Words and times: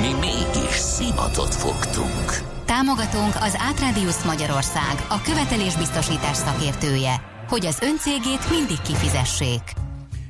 Mi 0.00 0.12
mégis 0.20 0.74
szimatot 0.74 1.54
fogtunk. 1.54 2.42
Támogatónk 2.64 3.34
az 3.40 3.54
Átrádiusz 3.58 4.24
Magyarország, 4.24 5.06
a 5.08 5.20
követelésbiztosítás 5.20 6.36
szakértője, 6.36 7.22
hogy 7.48 7.66
az 7.66 7.78
öncégét 7.82 8.50
mindig 8.50 8.80
kifizessék. 8.82 9.62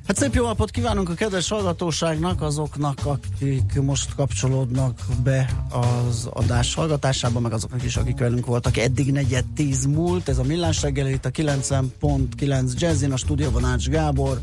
Hát 0.07 0.17
szép 0.17 0.35
jó 0.35 0.47
napot 0.47 0.71
kívánunk 0.71 1.09
a 1.09 1.15
kedves 1.15 1.49
hallgatóságnak, 1.49 2.43
azoknak, 2.43 2.99
akik 3.05 3.81
most 3.83 4.15
kapcsolódnak 4.15 5.01
be 5.23 5.49
az 5.71 6.29
adás 6.33 6.75
hallgatásába, 6.75 7.41
meg 7.41 7.53
azoknak 7.53 7.85
is, 7.85 7.97
akik 7.97 8.19
velünk 8.19 8.47
voltak. 8.47 8.77
Eddig 8.77 9.13
negyed 9.13 9.45
tíz 9.55 9.87
múlt, 9.87 10.29
ez 10.29 10.39
a 10.39 10.43
Millás 10.43 10.83
reggel, 10.83 11.09
itt 11.09 11.25
a 11.25 11.31
90.9 11.31 12.79
Jazzin, 12.79 13.13
a 13.13 13.17
stúdióban 13.17 13.65
Ács 13.65 13.89
Gábor. 13.89 14.41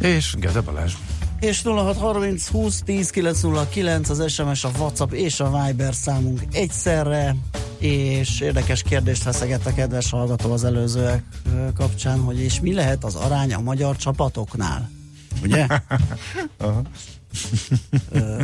És 0.00 0.34
Gede 0.38 0.60
Balázs. 0.60 0.92
És 1.44 1.62
0630 1.62 2.48
20 2.48 2.82
10 2.84 3.10
909 3.10 4.08
az 4.08 4.32
SMS, 4.32 4.64
a 4.64 4.70
WhatsApp 4.78 5.12
és 5.12 5.40
a 5.40 5.64
Viber 5.64 5.94
számunk 5.94 6.40
egyszerre, 6.52 7.36
és 7.78 8.40
érdekes 8.40 8.82
kérdést 8.82 9.22
feszegett 9.22 9.66
a 9.66 9.74
kedves 9.74 10.10
hallgató 10.10 10.52
az 10.52 10.64
előzőek 10.64 11.22
kapcsán, 11.74 12.18
hogy 12.18 12.40
és 12.40 12.60
mi 12.60 12.74
lehet 12.74 13.04
az 13.04 13.14
arány 13.14 13.54
a 13.54 13.60
magyar 13.60 13.96
csapatoknál? 13.96 14.90
Ugye? 15.42 15.66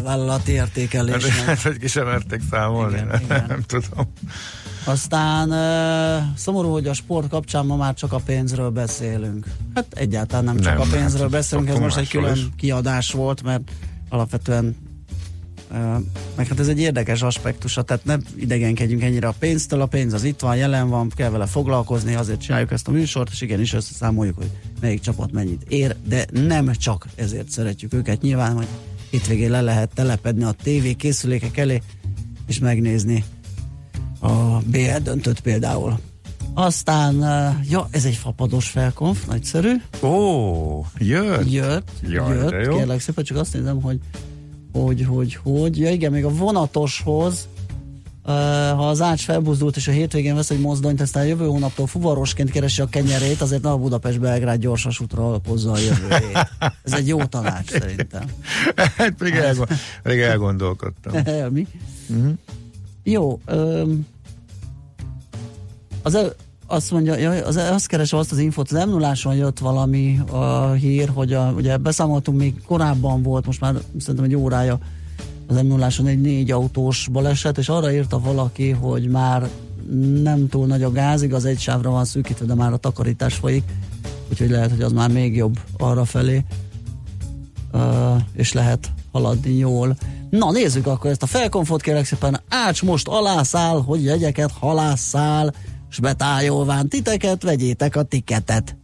vállalati 0.02 0.52
értékelésnek. 0.52 1.32
Hát, 1.32 1.62
hogy 1.62 1.78
ki 1.78 1.88
sem 1.88 2.06
merték 2.06 2.40
számolni. 2.50 2.96
Igen, 2.96 3.20
igen. 3.22 3.44
Nem 3.48 3.62
tudom. 3.62 4.12
Aztán 4.84 5.50
uh, 5.50 6.36
szomorú, 6.36 6.70
hogy 6.70 6.86
a 6.86 6.92
sport 6.92 7.28
kapcsán 7.28 7.66
ma 7.66 7.76
már 7.76 7.94
csak 7.94 8.12
a 8.12 8.18
pénzről 8.18 8.70
beszélünk. 8.70 9.46
Hát 9.74 9.86
egyáltalán 9.94 10.44
nem 10.44 10.60
csak 10.60 10.78
Nem, 10.78 10.80
a 10.80 10.90
pénzről 10.90 11.22
hát 11.22 11.30
beszélünk, 11.30 11.68
ez 11.68 11.78
most 11.78 11.96
egy 11.96 12.08
külön 12.08 12.34
is. 12.34 12.46
kiadás 12.56 13.12
volt, 13.12 13.42
mert 13.42 13.70
alapvetően 14.08 14.76
uh, 15.70 15.76
meg 16.36 16.46
hát 16.46 16.58
ez 16.58 16.68
egy 16.68 16.80
érdekes 16.80 17.22
aspektusa, 17.22 17.82
tehát 17.82 18.04
ne 18.04 18.16
idegenkedjünk 18.36 19.02
ennyire 19.02 19.28
a 19.28 19.34
pénztől, 19.38 19.80
a 19.80 19.86
pénz 19.86 20.12
az 20.12 20.24
itt 20.24 20.40
van, 20.40 20.56
jelen 20.56 20.88
van, 20.88 21.08
kell 21.14 21.30
vele 21.30 21.46
foglalkozni, 21.46 22.14
azért 22.14 22.40
csináljuk 22.40 22.70
ezt 22.72 22.88
a 22.88 22.90
műsort, 22.90 23.30
és 23.30 23.40
igenis 23.40 23.72
összeszámoljuk, 23.72 24.36
hogy 24.36 24.50
melyik 24.80 25.00
csapat 25.00 25.32
mennyit 25.32 25.62
ér, 25.68 25.96
de 26.06 26.26
nem 26.32 26.72
csak 26.72 27.06
ezért 27.14 27.50
szeretjük 27.50 27.94
őket, 27.94 28.22
nyilván, 28.22 28.52
hogy 28.52 28.66
hétvégén 29.10 29.50
le 29.50 29.60
lehet 29.60 29.90
telepedni 29.94 30.44
a 30.44 30.54
TV 30.62 30.96
készülékek 30.96 31.56
elé, 31.56 31.82
és 32.46 32.58
megnézni 32.58 33.24
a 34.20 34.58
BL 34.64 34.96
döntött 35.02 35.40
például. 35.40 35.98
Aztán, 36.54 37.14
ja, 37.68 37.88
ez 37.90 38.04
egy 38.04 38.14
fapados 38.14 38.68
felkonf, 38.68 39.26
nagyszerű. 39.26 39.72
Ó, 40.02 40.84
jött. 40.98 41.52
Jött, 41.52 41.90
Jaj, 42.02 42.36
jött, 42.36 42.64
jó. 42.66 42.76
kérlek 42.76 43.00
szépen, 43.00 43.24
csak 43.24 43.36
azt 43.36 43.52
nézem, 43.52 43.82
hogy 43.82 43.98
hogy, 44.72 45.04
hogy, 45.04 45.34
hogy. 45.34 45.78
Ja 45.78 45.90
igen, 45.90 46.12
még 46.12 46.24
a 46.24 46.28
vonatoshoz, 46.28 47.48
ha 48.76 48.88
az 48.88 49.00
ács 49.00 49.24
felbuzdult 49.24 49.76
és 49.76 49.88
a 49.88 49.90
hétvégén 49.90 50.34
vesz 50.34 50.50
egy 50.50 50.60
mozdonyt, 50.60 51.00
aztán 51.00 51.26
jövő 51.26 51.46
hónaptól 51.46 51.86
fuvarosként 51.86 52.50
keresi 52.50 52.80
a 52.80 52.88
kenyerét, 52.88 53.40
azért 53.40 53.62
ne 53.62 53.70
a 53.70 53.78
Budapest-Belgrád 53.78 54.60
gyorsas 54.60 55.00
útra 55.00 55.26
alapozza 55.26 55.70
a 55.72 55.78
jövőjét. 55.78 56.50
Ez 56.84 56.92
egy 56.92 57.08
jó 57.08 57.24
tanács 57.24 57.70
szerintem. 57.70 58.22
Hát 58.96 59.20
még, 59.20 59.34
elgond, 59.34 59.68
még 60.02 60.18
elgondolkodtam. 60.18 61.12
Mi? 61.52 61.66
Jó. 63.02 63.40
Öm, 63.44 64.06
az 66.02 66.18
azt 66.66 66.90
mondja, 66.90 67.16
jaj, 67.16 67.40
az, 67.40 67.56
azt 67.56 67.86
keresem 67.86 68.18
azt 68.18 68.32
az 68.32 68.38
infot, 68.38 68.70
az 68.70 68.84
m 68.84 68.90
0 68.90 69.14
jött 69.34 69.58
valami 69.58 70.20
a 70.30 70.70
hír, 70.70 71.08
hogy 71.08 71.32
a, 71.32 71.52
ugye 71.56 71.76
beszámoltunk, 71.76 72.38
még 72.38 72.62
korábban 72.66 73.22
volt, 73.22 73.46
most 73.46 73.60
már 73.60 73.74
szerintem 73.98 74.24
egy 74.24 74.34
órája 74.34 74.78
az 75.46 75.62
m 75.62 75.66
0 75.66 75.88
egy 76.04 76.20
négy 76.20 76.50
autós 76.50 77.08
baleset, 77.12 77.58
és 77.58 77.68
arra 77.68 77.92
írta 77.92 78.20
valaki, 78.20 78.70
hogy 78.70 79.08
már 79.08 79.48
nem 80.22 80.48
túl 80.48 80.66
nagy 80.66 80.82
a 80.82 80.92
gáz, 80.92 81.22
igaz 81.22 81.44
egy 81.44 81.58
sávra 81.58 81.90
van 81.90 82.04
szűkítve, 82.04 82.46
de 82.46 82.54
már 82.54 82.72
a 82.72 82.76
takarítás 82.76 83.34
folyik, 83.34 83.64
úgyhogy 84.30 84.50
lehet, 84.50 84.70
hogy 84.70 84.82
az 84.82 84.92
már 84.92 85.10
még 85.10 85.36
jobb 85.36 85.58
arra 85.78 86.04
felé 86.04 86.44
uh, 87.72 87.80
és 88.32 88.52
lehet 88.52 88.90
haladni 89.12 89.52
jól. 89.52 89.96
Na 90.30 90.50
nézzük 90.50 90.86
akkor 90.86 91.10
ezt 91.10 91.22
a 91.22 91.26
felkonfot 91.26 91.82
kérlek 91.82 92.04
szépen. 92.04 92.40
Ács 92.48 92.82
most 92.82 93.08
alászáll, 93.08 93.82
hogy 93.82 94.04
jegyeket 94.04 94.50
halásszál, 94.60 95.54
s 95.90 95.98
betájolván 95.98 96.88
titeket, 96.88 97.42
vegyétek 97.42 97.96
a 97.96 98.02
tiketet. 98.02 98.76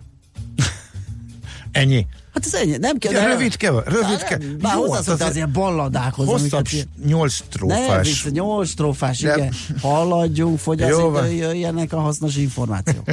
Ennyi. 1.72 2.06
Hát 2.34 2.46
ez 2.46 2.54
ennyi, 2.54 2.76
nem 2.76 2.98
kell. 2.98 3.12
Ja, 3.12 3.26
rövidke, 3.26 3.70
rövidke. 3.70 4.26
Hát, 4.28 4.56
Bár 4.56 4.74
Jó, 4.74 4.80
hozzászokta 4.80 5.22
hát 5.22 5.30
az 5.30 5.36
ilyen 5.36 5.52
balladákhoz. 5.52 6.26
Hosszabb, 6.26 6.66
nyolc 7.06 7.40
trófás. 7.48 8.08
vissza, 8.08 8.28
nyolc 8.30 8.74
trófás, 8.74 9.20
De- 9.20 9.36
igen. 9.36 9.52
Haladjunk, 9.82 10.64
van. 11.10 11.30
jöjjenek 11.30 11.92
a 11.92 12.00
hasznos 12.00 12.36
információk. 12.36 13.04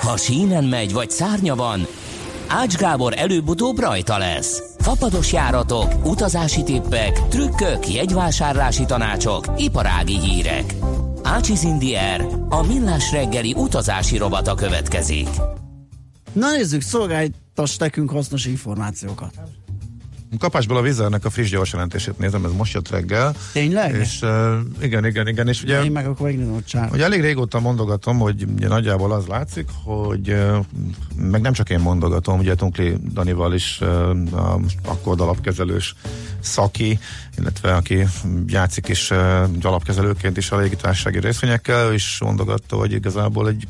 Ha 0.00 0.16
sínen 0.16 0.64
megy 0.64 0.92
vagy 0.92 1.10
szárnya 1.10 1.54
van, 1.54 1.86
Ács 2.46 2.76
Gábor 2.76 3.14
előbb-utóbb 3.16 3.78
rajta 3.78 4.18
lesz. 4.18 4.62
Fapados 4.84 5.32
járatok, 5.32 6.06
utazási 6.06 6.62
tippek, 6.62 7.28
trükkök, 7.28 7.92
jegyvásárlási 7.92 8.84
tanácsok, 8.84 9.44
iparági 9.56 10.18
hírek. 10.18 10.74
Ácsiz 11.22 11.62
Indier, 11.62 12.26
a 12.48 12.62
millás 12.62 13.12
reggeli 13.12 13.54
utazási 13.56 14.16
robata 14.16 14.54
következik. 14.54 15.28
Na 16.32 16.50
nézzük, 16.50 16.80
szolgáltass 16.80 17.76
nekünk 17.76 18.10
hasznos 18.10 18.46
információkat. 18.46 19.34
Kapásból 20.38 20.76
a 20.76 20.82
Vizernek 20.82 21.24
a 21.24 21.30
friss 21.30 21.50
gyors 21.50 21.72
jelentését 21.72 22.18
nézem, 22.18 22.44
ez 22.44 22.52
most 22.52 22.74
jött 22.74 22.88
reggel. 22.88 23.34
Tényleg? 23.52 23.94
És 23.94 24.20
uh, 24.22 24.54
igen, 24.80 25.06
igen, 25.06 25.28
igen, 25.28 25.48
és 25.48 25.62
ugye 25.62 25.82
Én 25.84 25.92
meg 25.92 26.06
akkor 26.06 26.34
csár. 26.66 26.90
Ugye 26.92 27.04
elég 27.04 27.20
régóta 27.20 27.60
mondogatom, 27.60 28.18
hogy 28.18 28.44
ugye 28.56 28.68
nagyjából 28.68 29.12
az 29.12 29.26
látszik, 29.26 29.68
hogy 29.84 30.28
ö, 30.28 30.58
meg 31.16 31.40
nem 31.40 31.52
csak 31.52 31.70
én 31.70 31.78
mondogatom, 31.78 32.38
ugye 32.38 32.54
Tunkli 32.54 32.96
Danival 33.12 33.54
is 33.54 33.78
ö, 33.80 34.10
a 34.32 34.60
akkord 34.84 35.20
alapkezelős 35.20 35.94
szaki, 36.40 36.98
illetve 37.38 37.74
aki 37.74 38.06
játszik 38.46 38.88
is 38.88 39.10
ö, 39.10 39.44
alapkezelőként 39.62 40.36
is 40.36 40.50
a 40.50 40.58
légitársasági 40.58 41.18
részvényekkel, 41.18 41.92
is 41.92 42.18
mondogatta, 42.20 42.76
hogy 42.76 42.92
igazából 42.92 43.48
egy 43.48 43.66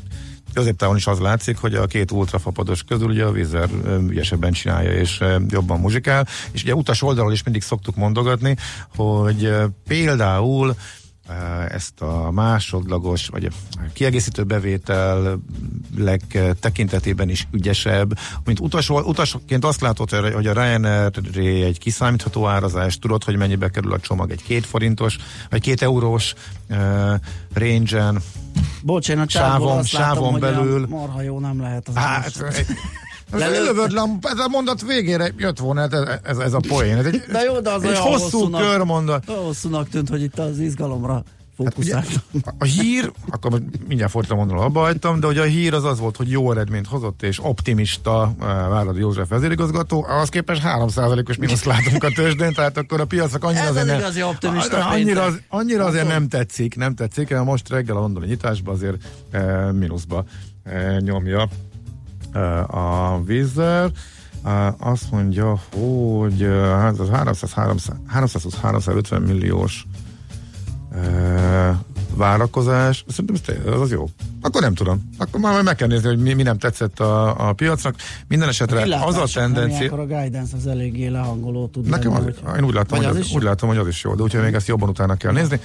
középtávon 0.55 0.95
is 0.95 1.07
az 1.07 1.19
látszik, 1.19 1.57
hogy 1.57 1.75
a 1.75 1.85
két 1.85 2.11
ultrafapados 2.11 2.83
közül 2.83 3.07
ugye 3.07 3.25
a 3.25 3.31
Vizer 3.31 3.69
ö, 3.83 3.99
ügyesebben 3.99 4.51
csinálja 4.51 4.91
és 4.91 5.23
jobban 5.47 5.79
muzsikál, 5.79 6.27
és 6.51 6.63
ugye 6.63 6.75
utas 6.75 7.01
oldalról 7.01 7.33
is 7.33 7.43
mindig 7.43 7.61
szoktuk 7.61 7.95
mondogatni, 7.95 8.55
hogy 8.95 9.53
például 9.87 10.75
ezt 11.69 12.01
a 12.01 12.31
másodlagos, 12.31 13.27
vagy 13.27 13.45
a 13.45 13.51
kiegészítő 13.93 14.43
bevétel 14.43 15.39
tekintetében 16.59 17.29
is 17.29 17.47
ügyesebb. 17.51 18.17
Mint 18.45 18.59
utas, 18.59 18.89
utasként 18.89 19.65
azt 19.65 19.81
látod, 19.81 20.09
hogy 20.09 20.47
a 20.47 20.53
Ryanair 20.53 21.11
egy 21.37 21.79
kiszámítható 21.79 22.47
árazás, 22.47 22.99
tudod, 22.99 23.23
hogy 23.23 23.37
mennyibe 23.37 23.69
kerül 23.69 23.93
a 23.93 23.99
csomag 23.99 24.31
egy 24.31 24.43
két 24.43 24.65
forintos, 24.65 25.17
vagy 25.49 25.61
két 25.61 25.81
eurós 25.81 26.33
uh, 26.69 26.77
range-en. 27.53 28.21
Bocs, 28.85 29.09
én 29.09 29.19
a 29.19 29.25
Sávon- 29.27 29.77
azt 29.77 29.91
látom, 29.91 30.13
sávon 30.15 30.31
hogy 30.31 30.41
belül. 30.41 30.83
a 30.83 30.87
marha 30.87 31.21
jó 31.21 31.39
nem 31.39 31.61
lehet 31.61 31.87
az 31.87 31.95
Hát, 31.95 32.31
adás. 32.39 32.65
de 33.31 33.47
lövöd 33.59 33.91
le, 33.91 34.01
ez 34.21 34.37
a 34.39 34.47
mondat 34.47 34.81
végére 34.81 35.31
jött 35.37 35.59
volna 35.59 35.81
ez, 35.81 35.91
ez, 36.23 36.37
ez 36.37 36.53
a 36.53 36.59
poén. 36.67 36.97
Ez 36.97 37.05
egy, 37.05 37.23
De 37.31 37.41
jó, 37.41 37.59
de 37.59 37.71
az 37.71 37.83
egy 37.83 37.97
hosszú 37.97 38.21
hosszúnak- 38.21 38.61
körmondat. 38.61 39.25
Hosszúnak 39.25 39.89
tűnt, 39.89 40.09
hogy 40.09 40.21
itt 40.21 40.39
az 40.39 40.59
izgalomra 40.59 41.23
Hát 41.63 41.77
ugye, 41.77 41.91
fókuszáltam. 41.91 42.21
a- 42.57 42.63
hír, 42.63 43.11
akkor 43.29 43.61
mindjárt 43.87 44.11
fordítom 44.11 44.37
mondom, 44.37 44.57
abba 44.57 44.79
hagytam, 44.79 45.19
de 45.19 45.25
hogy 45.25 45.37
a 45.37 45.43
hír 45.43 45.73
az 45.73 45.83
az 45.83 45.99
volt, 45.99 46.17
hogy 46.17 46.29
jó 46.31 46.51
eredményt 46.51 46.87
hozott, 46.87 47.23
és 47.23 47.39
optimista 47.43 48.33
uh, 48.39 48.45
Váradi 48.45 48.99
József 48.99 49.29
vezérigazgató, 49.29 50.05
az 50.21 50.29
képest 50.29 50.61
3%-os 50.65 51.37
mínusz 51.37 51.63
látunk 51.63 52.03
a 52.03 52.09
tőzsdén, 52.09 52.53
tehát 52.53 52.77
akkor 52.77 52.99
a 52.99 53.05
piacok 53.05 53.43
annyira 53.43 53.61
Ez 53.63 53.69
azért 53.69 53.83
az 53.83 53.89
nem, 53.91 53.99
igazi 53.99 54.23
optimista 54.23 54.85
annyira, 54.85 55.21
az, 55.23 55.39
annyira 55.47 55.85
azért 55.85 56.07
nem 56.07 56.27
tetszik, 56.27 56.75
nem 56.75 56.95
tetszik, 56.95 57.29
mert 57.29 57.45
most 57.45 57.69
reggel 57.69 57.97
a 57.97 57.99
londoni 57.99 58.25
nyitásban 58.25 58.73
azért 58.73 59.03
uh, 59.33 59.71
mínuszba 59.71 60.25
uh, 60.65 60.99
nyomja 60.99 61.49
uh, 62.33 62.75
a 62.75 63.21
vízzel. 63.25 63.91
Azt 64.77 65.11
mondja, 65.11 65.59
hogy 65.71 66.41
hát 66.79 66.99
az 66.99 67.09
300, 67.09 67.53
300, 67.53 67.95
320-350 68.13 69.25
milliós 69.25 69.85
várakozás, 72.15 73.05
szerintem 73.07 73.55
ez, 73.65 73.73
az, 73.73 73.81
az 73.81 73.91
jó. 73.91 74.09
Akkor 74.41 74.61
nem 74.61 74.73
tudom. 74.73 75.09
Akkor 75.17 75.39
már 75.39 75.63
meg 75.63 75.75
kell 75.75 75.87
nézni, 75.87 76.07
hogy 76.07 76.17
mi, 76.17 76.33
mi 76.33 76.43
nem 76.43 76.57
tetszett 76.57 76.99
a, 76.99 77.47
a 77.47 77.53
piacnak. 77.53 77.95
Minden 78.27 78.49
esetre 78.49 78.75
az 78.75 78.81
a 78.81 78.85
Kilátások 78.85 79.35
nem 79.35 79.53
tendencia... 79.53 79.77
ilyenkor 79.77 79.99
a 79.99 80.05
guidance 80.05 80.55
az 80.55 80.67
eléggé 80.67 81.07
lehangoló 81.07 81.67
tud 81.67 81.89
Nekem 81.89 82.11
az, 82.11 82.17
lenni, 82.19 82.33
hogy- 82.43 82.57
én 82.57 82.63
úgy 82.63 82.73
látom, 82.73 82.97
hogy 82.97 83.07
az 83.07 83.15
az, 83.15 83.25
is 83.25 83.33
úgy 83.33 83.43
látom, 83.43 83.69
hogy 83.69 83.77
az 83.77 83.87
is 83.87 84.03
jó, 84.03 84.15
de 84.15 84.23
úgyhogy 84.23 84.41
még 84.41 84.53
ezt 84.53 84.67
jobban 84.67 84.89
utána 84.89 85.15
kell 85.15 85.31
nézni. 85.31 85.59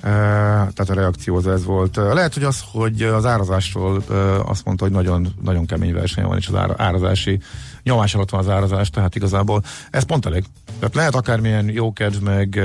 Tehát 0.00 0.90
a 0.90 0.94
reakció 0.94 1.36
az 1.36 1.46
ez 1.46 1.64
volt. 1.64 1.96
Lehet, 1.96 2.34
hogy 2.34 2.42
az, 2.42 2.64
hogy 2.72 3.02
az 3.02 3.26
árazásról 3.26 4.02
azt 4.46 4.64
mondta, 4.64 4.84
hogy 4.84 4.92
nagyon, 4.92 5.34
nagyon 5.42 5.66
kemény 5.66 5.92
verseny 5.92 6.24
van, 6.24 6.38
és 6.38 6.48
az 6.48 6.54
ára, 6.54 6.74
árazási 6.76 7.40
nyomás 7.82 8.14
alatt 8.14 8.30
van 8.30 8.40
az 8.40 8.48
árazás, 8.48 8.90
tehát 8.90 9.14
igazából 9.14 9.62
ez 9.90 10.02
pont 10.02 10.26
elég. 10.26 10.44
Tehát 10.78 10.94
lehet 10.94 11.14
akármilyen 11.14 11.68
jó 11.68 11.92
kedv, 11.92 12.22
meg 12.22 12.60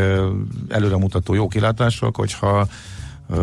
előremutató 0.70 1.34
jó 1.34 1.48
kilátások, 1.48 2.16
hogyha 2.16 2.68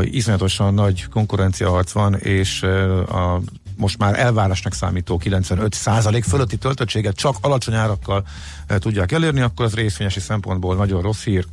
iszonyatosan 0.00 0.75
nagy 0.75 1.08
konkurenciaharc 1.08 1.93
van, 1.93 2.14
és 2.14 2.62
a 3.08 3.40
most 3.76 3.99
már 3.99 4.19
elvárásnak 4.19 4.73
számító 4.73 5.20
95% 5.25 6.23
fölötti 6.29 6.56
töltöttséget 6.56 7.17
csak 7.17 7.37
alacsony 7.40 7.75
árakkal 7.75 8.25
tudják 8.67 9.12
elérni, 9.12 9.40
akkor 9.40 9.64
az 9.64 9.75
részvényesi 9.75 10.20
szempontból 10.20 10.76
nagyon 10.76 11.02
rossz 11.02 11.25
hír. 11.25 11.46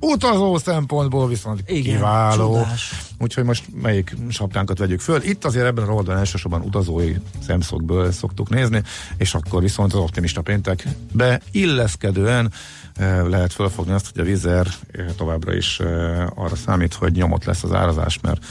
Utazó 0.00 0.58
szempontból 0.58 1.28
viszont 1.28 1.62
Igen, 1.66 1.94
kiváló. 1.96 2.52
csodás. 2.52 2.94
Úgyhogy 3.18 3.44
most 3.44 3.64
melyik 3.82 4.16
sapkánkat 4.28 4.78
vegyük 4.78 5.00
föl. 5.00 5.22
Itt 5.22 5.44
azért 5.44 5.66
ebben 5.66 5.88
a 5.88 5.92
oldalon 5.92 6.18
elsősorban 6.18 6.60
utazói 6.62 7.14
szemszögből 7.46 8.12
szoktuk 8.12 8.48
nézni, 8.48 8.82
és 9.16 9.34
akkor 9.34 9.62
viszont 9.62 9.92
az 9.92 10.00
optimista 10.00 10.42
péntekbe 10.42 11.40
illeszkedően 11.50 12.52
eh, 12.94 13.26
lehet 13.28 13.52
fölfogni 13.52 13.92
azt, 13.92 14.10
hogy 14.12 14.20
a 14.20 14.24
vízer 14.24 14.66
eh, 14.92 15.06
továbbra 15.16 15.54
is 15.54 15.80
eh, 15.80 16.26
arra 16.34 16.56
számít, 16.56 16.94
hogy 16.94 17.12
nyomott 17.12 17.44
lesz 17.44 17.62
az 17.62 17.72
árazás, 17.72 18.18
mert 18.22 18.44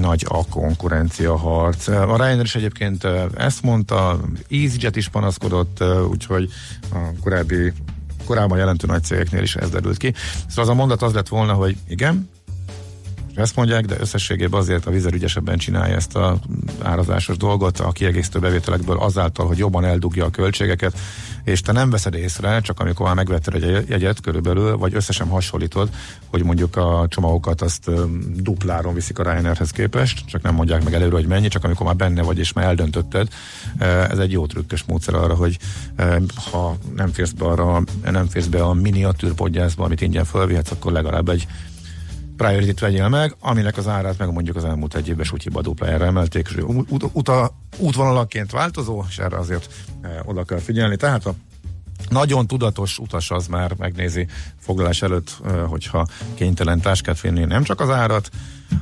nagy 0.00 0.26
a 0.28 0.46
konkurencia 0.46 1.36
harc. 1.36 1.88
A 1.88 2.16
Ryanair 2.16 2.40
is 2.40 2.54
egyébként 2.54 3.06
ezt 3.36 3.62
mondta, 3.62 4.20
EasyJet 4.50 4.96
is 4.96 5.08
panaszkodott, 5.08 5.84
úgyhogy 6.10 6.50
a 6.92 6.98
korábbi 7.22 7.72
korábban 8.24 8.58
jelentő 8.58 8.86
nagy 8.86 9.04
cégeknél 9.04 9.42
is 9.42 9.56
ez 9.56 9.70
derült 9.70 9.96
ki. 9.96 10.14
Szóval 10.48 10.64
az 10.64 10.68
a 10.68 10.74
mondat 10.74 11.02
az 11.02 11.12
lett 11.12 11.28
volna, 11.28 11.52
hogy 11.52 11.76
igen, 11.88 12.30
ezt 13.34 13.56
mondják, 13.56 13.84
de 13.84 13.96
összességében 14.00 14.60
azért 14.60 14.86
a 14.86 14.90
vízer 14.90 15.12
ügyesebben 15.12 15.58
csinálja 15.58 15.94
ezt 15.94 16.16
a 16.16 16.38
árazásos 16.82 17.36
dolgot 17.36 17.80
a 17.80 17.92
kiegészítő 17.92 18.38
bevételekből 18.38 18.98
azáltal, 18.98 19.46
hogy 19.46 19.58
jobban 19.58 19.84
eldugja 19.84 20.24
a 20.24 20.30
költségeket, 20.30 20.98
és 21.44 21.60
te 21.60 21.72
nem 21.72 21.90
veszed 21.90 22.14
észre, 22.14 22.60
csak 22.60 22.80
amikor 22.80 23.06
már 23.06 23.14
megvetted 23.14 23.54
egy 23.54 23.88
jegyet 23.88 24.20
körülbelül, 24.20 24.76
vagy 24.76 24.94
összesen 24.94 25.28
hasonlítod, 25.28 25.88
hogy 26.26 26.44
mondjuk 26.44 26.76
a 26.76 27.06
csomagokat 27.08 27.62
azt 27.62 27.90
dupláron 28.42 28.94
viszik 28.94 29.18
a 29.18 29.22
Ryanairhez 29.22 29.70
képest, 29.70 30.26
csak 30.26 30.42
nem 30.42 30.54
mondják 30.54 30.84
meg 30.84 30.94
előre, 30.94 31.14
hogy 31.14 31.26
mennyi, 31.26 31.48
csak 31.48 31.64
amikor 31.64 31.86
már 31.86 31.96
benne 31.96 32.22
vagy 32.22 32.38
és 32.38 32.52
már 32.52 32.64
eldöntötted. 32.64 33.28
Ez 34.10 34.18
egy 34.18 34.32
jó 34.32 34.46
trükkös 34.46 34.84
módszer 34.86 35.14
arra, 35.14 35.34
hogy 35.34 35.58
ha 36.50 36.76
nem 36.96 37.12
férsz 37.12 37.30
be, 37.30 37.44
arra, 37.44 37.82
nem 38.10 38.26
férsz 38.26 38.46
be 38.46 38.62
a 38.62 38.72
miniatűr 38.72 39.32
podgyászba, 39.32 39.84
amit 39.84 40.00
ingyen 40.00 40.24
fölvihetsz, 40.24 40.70
akkor 40.70 40.92
legalább 40.92 41.28
egy 41.28 41.46
Priority-t 42.36 42.80
vegyél 42.80 43.08
meg, 43.08 43.36
aminek 43.40 43.76
az 43.76 43.88
árát 43.88 44.18
meg 44.18 44.32
mondjuk 44.32 44.56
az 44.56 44.64
elmúlt 44.64 44.94
egy 44.94 45.08
évben 45.08 45.24
sutyiba 45.24 45.62
duplájára 45.62 46.04
emelték, 46.04 46.48
és 46.48 46.62
ut- 46.62 47.10
ut- 47.12 47.52
útvonalaként 47.78 48.50
változó, 48.50 49.04
és 49.08 49.18
erre 49.18 49.36
azért 49.36 49.72
e, 50.02 50.22
oda 50.24 50.44
kell 50.44 50.58
figyelni. 50.58 50.96
Tehát 50.96 51.26
a 51.26 51.34
nagyon 52.08 52.46
tudatos 52.46 52.98
utas 52.98 53.30
az 53.30 53.46
már 53.46 53.74
megnézi 53.78 54.26
foglalás 54.58 55.02
előtt, 55.02 55.40
e, 55.44 55.50
hogyha 55.50 56.06
kénytelen 56.34 56.80
táskát 56.80 57.20
vinni, 57.20 57.44
nem 57.44 57.62
csak 57.62 57.80
az 57.80 57.90
árat. 57.90 58.30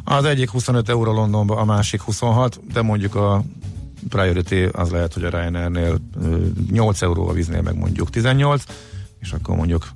Az 0.05 0.25
egyik 0.25 0.51
25 0.51 0.89
euró 0.89 1.13
Londonban, 1.13 1.59
a 1.59 1.65
másik 1.65 2.01
26, 2.01 2.61
de 2.73 2.83
mondjuk 2.83 3.15
a 3.15 3.43
Priority 4.09 4.69
az 4.73 4.91
lehet, 4.91 5.15
hogy 5.15 5.25
a 5.25 5.29
Ryanairnél 5.29 5.99
e, 6.23 6.27
8 6.71 7.03
euróval 7.03 7.35
víznél 7.35 7.63
meg 7.63 7.77
mondjuk 7.77 8.11
18, 8.11 8.65
és 9.21 9.33
akkor 9.33 9.57
mondjuk 9.57 9.93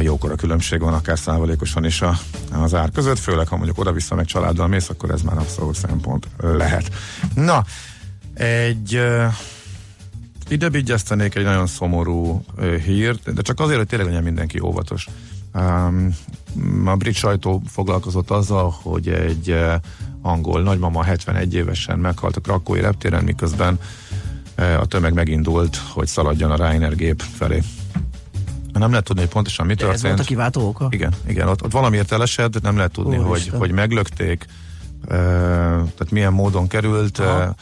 jókora 0.00 0.34
különbség 0.34 0.80
van 0.80 0.94
akár 0.94 1.18
százalékosan 1.18 1.84
is 1.84 2.02
a, 2.02 2.18
az 2.52 2.74
ár 2.74 2.90
között, 2.90 3.18
főleg 3.18 3.48
ha 3.48 3.56
mondjuk 3.56 3.78
oda-vissza 3.78 4.14
meg 4.14 4.24
családdal 4.24 4.66
mész, 4.66 4.88
akkor 4.88 5.10
ez 5.10 5.22
már 5.22 5.38
abszolút 5.38 5.76
szempont 5.76 6.28
lehet. 6.38 6.92
Na, 7.34 7.64
egy 8.34 8.96
uh, 8.96 9.32
ide 10.48 10.70
vigyáztanék 10.70 11.34
egy 11.34 11.44
nagyon 11.44 11.66
szomorú 11.66 12.44
hírt, 12.84 13.32
de 13.32 13.42
csak 13.42 13.60
azért, 13.60 13.78
hogy 13.78 13.86
tényleg 13.86 14.08
legyen 14.08 14.22
mindenki 14.22 14.60
óvatos. 14.60 15.08
A 16.84 16.96
brit 16.96 17.14
sajtó 17.14 17.62
foglalkozott 17.66 18.30
azzal, 18.30 18.74
hogy 18.82 19.08
egy 19.08 19.56
angol 20.22 20.62
nagymama 20.62 21.02
71 21.02 21.54
évesen 21.54 21.98
meghalt 21.98 22.36
a 22.36 22.40
krakói 22.40 22.80
reptéren, 22.80 23.24
miközben 23.24 23.78
a 24.56 24.86
tömeg 24.86 25.12
megindult, 25.12 25.76
hogy 25.76 26.06
szaladjon 26.06 26.50
a 26.50 26.56
Ryanair 26.56 26.96
gép 26.96 27.22
felé. 27.36 27.62
Nem 28.78 28.90
lehet 28.90 29.04
tudni, 29.04 29.22
hogy 29.22 29.30
pontosan 29.30 29.66
mi 29.66 29.72
Ez 29.72 29.80
volt 29.80 29.92
történt. 30.00 30.20
a 30.20 30.24
kiváltó 30.24 30.68
oka? 30.68 30.86
Igen, 30.90 31.12
igen, 31.26 31.48
ott, 31.48 31.62
ott 31.62 31.72
valamiért 31.72 32.12
elesett, 32.12 32.62
nem 32.62 32.76
lehet 32.76 32.92
tudni, 32.92 33.16
hogy, 33.16 33.48
hogy 33.48 33.70
meglökték, 33.72 34.46
e, 35.08 35.16
tehát 35.76 36.10
milyen 36.10 36.32
módon 36.32 36.66
került. 36.66 37.18
E, 37.18 37.54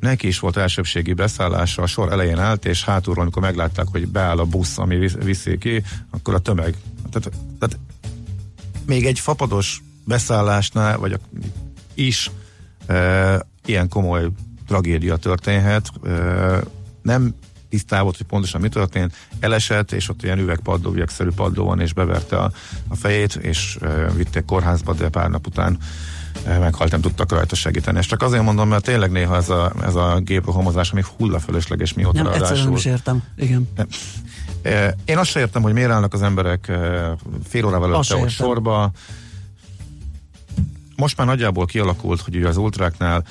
neki 0.00 0.26
is 0.26 0.38
volt 0.38 0.56
elsőbségi 0.56 1.12
beszállása, 1.12 1.82
a 1.82 1.86
sor 1.86 2.12
elején 2.12 2.38
állt, 2.38 2.64
és 2.64 2.84
hátulról, 2.84 3.22
amikor 3.22 3.42
meglátták, 3.42 3.86
hogy 3.90 4.08
beáll 4.08 4.38
a 4.38 4.44
busz, 4.44 4.78
ami 4.78 4.96
visz- 4.96 5.22
viszi 5.22 5.58
ki, 5.58 5.82
akkor 6.10 6.34
a 6.34 6.38
tömeg. 6.38 6.74
Tehát, 7.10 7.30
tehát 7.58 7.78
még 8.86 9.06
egy 9.06 9.18
fapados 9.18 9.82
beszállásnál, 10.04 10.98
vagy 10.98 11.12
a, 11.12 11.18
is 11.94 12.30
e, 12.86 13.46
ilyen 13.64 13.88
komoly 13.88 14.28
tragédia 14.66 15.16
történhet. 15.16 15.90
E, 16.06 16.10
nem 17.02 17.34
tisztá 17.68 18.02
volt, 18.02 18.16
hogy 18.16 18.26
pontosan 18.26 18.60
mi 18.60 18.68
történt, 18.68 19.14
elesett, 19.40 19.92
és 19.92 20.08
ott 20.08 20.22
ilyen 20.22 20.38
üvegpadló, 20.38 20.92
üvegszerű 20.92 21.30
padló 21.30 21.64
van, 21.64 21.80
és 21.80 21.92
beverte 21.92 22.36
a, 22.36 22.52
a 22.88 22.94
fejét, 22.96 23.34
és 23.34 23.78
e, 23.82 24.10
vitték 24.12 24.44
kórházba, 24.44 24.94
de 24.94 25.08
pár 25.08 25.30
nap 25.30 25.46
után 25.46 25.78
e, 26.44 26.58
meghalt, 26.58 26.90
nem 26.90 27.00
tudtak 27.00 27.30
rajta 27.32 27.54
segíteni. 27.54 27.98
És 27.98 28.06
csak 28.06 28.22
azért 28.22 28.42
mondom, 28.42 28.68
mert 28.68 28.84
tényleg 28.84 29.10
néha 29.10 29.36
ez 29.36 29.48
a, 29.48 29.72
ez 29.82 29.94
a 29.94 30.20
géprohamozás, 30.24 30.90
ami 30.92 31.02
hullafölösleges 31.16 31.92
mióta 31.92 32.22
Nem, 32.22 32.32
egyszerűen 32.32 32.48
nem 32.48 32.58
ráadásul. 32.64 32.76
is 32.76 32.84
értem. 32.98 33.22
Igen. 33.36 33.68
Eh, 34.62 34.92
Én 35.04 35.18
azt 35.18 35.30
sem 35.30 35.42
értem, 35.42 35.62
hogy 35.62 35.72
miért 35.72 35.90
állnak 35.90 36.14
az 36.14 36.22
emberek 36.22 36.72
fél 37.48 37.64
órával 37.64 37.92
előtte 37.92 38.16
ott 38.16 38.28
sorba. 38.28 38.90
Most 40.96 41.16
már 41.16 41.26
nagyjából 41.26 41.66
kialakult, 41.66 42.20
hogy 42.20 42.36
ugye 42.36 42.48
az 42.48 42.56
ultráknál 42.56 43.24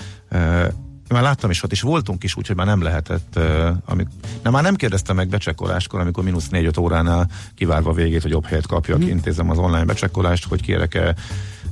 már 1.07 1.21
láttam 1.21 1.50
is, 1.50 1.63
ott 1.63 1.71
is 1.71 1.81
voltunk 1.81 2.24
is, 2.24 2.36
úgyhogy 2.36 2.56
már 2.56 2.65
nem 2.65 2.81
lehetett, 2.81 3.33
uh, 3.35 3.69
amik, 3.85 4.07
nem, 4.44 4.54
már 4.54 4.64
nem 4.64 4.76
kérdeztem 4.76 5.16
meg 5.16 5.28
becsekkoláskor, 5.28 5.99
amikor 5.99 6.23
mínusz 6.23 6.47
4-5 6.52 6.80
óránál 6.80 7.30
kivárva 7.56 7.94
végét, 7.94 8.21
hogy 8.21 8.31
jobb 8.31 8.45
helyet 8.45 8.68
kapjak, 8.68 8.99
mm. 8.99 9.07
intézem 9.07 9.49
az 9.49 9.57
online 9.57 9.85
becsekkolást, 9.85 10.47
hogy 10.47 10.61
kérek-e 10.61 11.16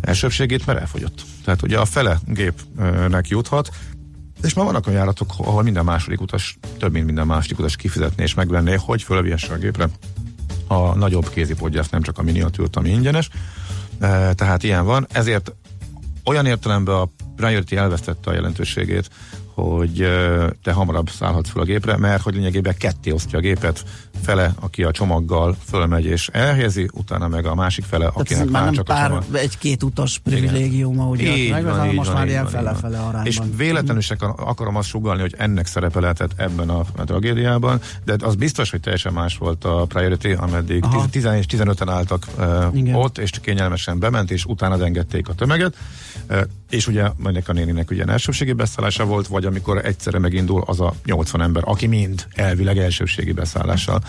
elsőbségét, 0.01 0.65
mert 0.65 0.79
elfogyott. 0.79 1.21
Tehát 1.43 1.61
ugye 1.61 1.79
a 1.79 1.85
fele 1.85 2.19
gépnek 2.25 3.27
juthat, 3.27 3.69
és 4.43 4.53
már 4.53 4.65
vannak 4.65 4.87
olyan 4.87 4.99
járatok, 4.99 5.33
ahol 5.37 5.63
minden 5.63 5.85
második 5.85 6.21
utas, 6.21 6.57
több 6.77 6.91
mint 6.91 7.05
minden 7.05 7.25
második 7.25 7.59
utas 7.59 7.75
kifizetné 7.75 8.23
és 8.23 8.33
megvenné, 8.33 8.75
hogy 8.75 9.03
fölvihesse 9.03 9.53
a 9.53 9.57
gépre 9.57 9.89
a 10.67 10.95
nagyobb 10.95 11.29
kézipodgyászt, 11.29 11.91
nem 11.91 12.01
csak 12.01 12.17
a 12.17 12.21
miniatűrt, 12.21 12.75
ami 12.75 12.89
ingyenes. 12.89 13.29
Tehát 14.35 14.63
ilyen 14.63 14.85
van. 14.85 15.07
Ezért 15.11 15.55
olyan 16.25 16.45
értelemben 16.45 16.95
a 16.95 17.09
Priority 17.35 17.75
elvesztette 17.75 18.29
a 18.29 18.33
jelentőségét, 18.33 19.09
hogy 19.55 20.07
te 20.63 20.71
hamarabb 20.71 21.09
szállhatsz 21.09 21.49
fel 21.49 21.61
a 21.61 21.65
gépre, 21.65 21.97
mert 21.97 22.21
hogy 22.21 22.33
lényegében 22.33 22.75
ketté 22.77 23.11
osztja 23.11 23.37
a 23.37 23.41
gépet, 23.41 23.83
fele, 24.21 24.53
aki 24.59 24.83
a 24.83 24.91
csomaggal 24.91 25.55
fölmegy 25.69 26.05
és 26.05 26.27
elhelyezi, 26.27 26.89
utána 26.93 27.27
meg 27.27 27.45
a 27.45 27.55
másik 27.55 27.85
fele, 27.85 28.05
Tehát 28.05 28.19
akinek 28.19 28.49
már 28.49 28.63
nem 28.63 28.73
csak 28.73 28.89
a 28.89 28.93
pár, 28.93 29.07
csomag. 29.09 29.23
egy-két 29.35 29.83
utas 29.83 30.19
privilégiuma, 30.23 31.07
ugye? 31.07 31.35
Így 31.35 31.51
Megvan, 31.51 31.77
van, 31.77 31.87
így 31.87 31.95
most 31.95 32.09
van, 32.09 32.17
már 32.17 32.27
ilyen 32.27 32.47
fele-fele 32.47 32.97
arányban. 32.97 33.25
És 33.25 33.39
véletlenül 33.57 34.01
se 34.01 34.13
akar- 34.13 34.39
akarom 34.39 34.75
azt 34.75 34.87
sugalni, 34.87 35.21
hogy 35.21 35.35
ennek 35.37 35.65
szerepe 35.65 35.99
lehetett 35.99 36.31
ebben 36.35 36.69
a, 36.69 36.79
a 36.95 37.03
tragédiában, 37.03 37.79
de 38.05 38.15
az 38.19 38.35
biztos, 38.35 38.71
hogy 38.71 38.79
teljesen 38.79 39.13
más 39.13 39.37
volt 39.37 39.63
a 39.63 39.85
Priority, 39.85 40.31
ameddig 40.37 40.83
Aha. 40.83 41.05
10 41.09 41.27
és 41.37 41.45
15-en 41.49 41.89
álltak 41.89 42.27
uh, 42.37 42.65
Igen. 42.73 42.95
ott, 42.95 43.17
és 43.17 43.29
kényelmesen 43.41 43.99
bement, 43.99 44.31
és 44.31 44.45
utána 44.45 44.85
engedték 44.85 45.29
a 45.29 45.33
tömeget. 45.33 45.75
Uh, 46.29 46.41
és 46.69 46.87
ugye 46.87 47.09
ennek 47.25 47.49
a 47.49 47.53
néninek 47.53 47.91
ugye 47.91 48.05
elsőségi 48.05 48.53
beszállása 48.53 49.05
volt, 49.05 49.27
vagy 49.27 49.44
amikor 49.45 49.85
egyszerre 49.85 50.19
megindul 50.19 50.63
az 50.65 50.79
a 50.79 50.93
80 51.05 51.41
ember, 51.41 51.63
aki 51.65 51.87
mind 51.87 52.27
elvileg 52.33 52.77
elsőségi 52.77 53.31
beszállással 53.31 54.03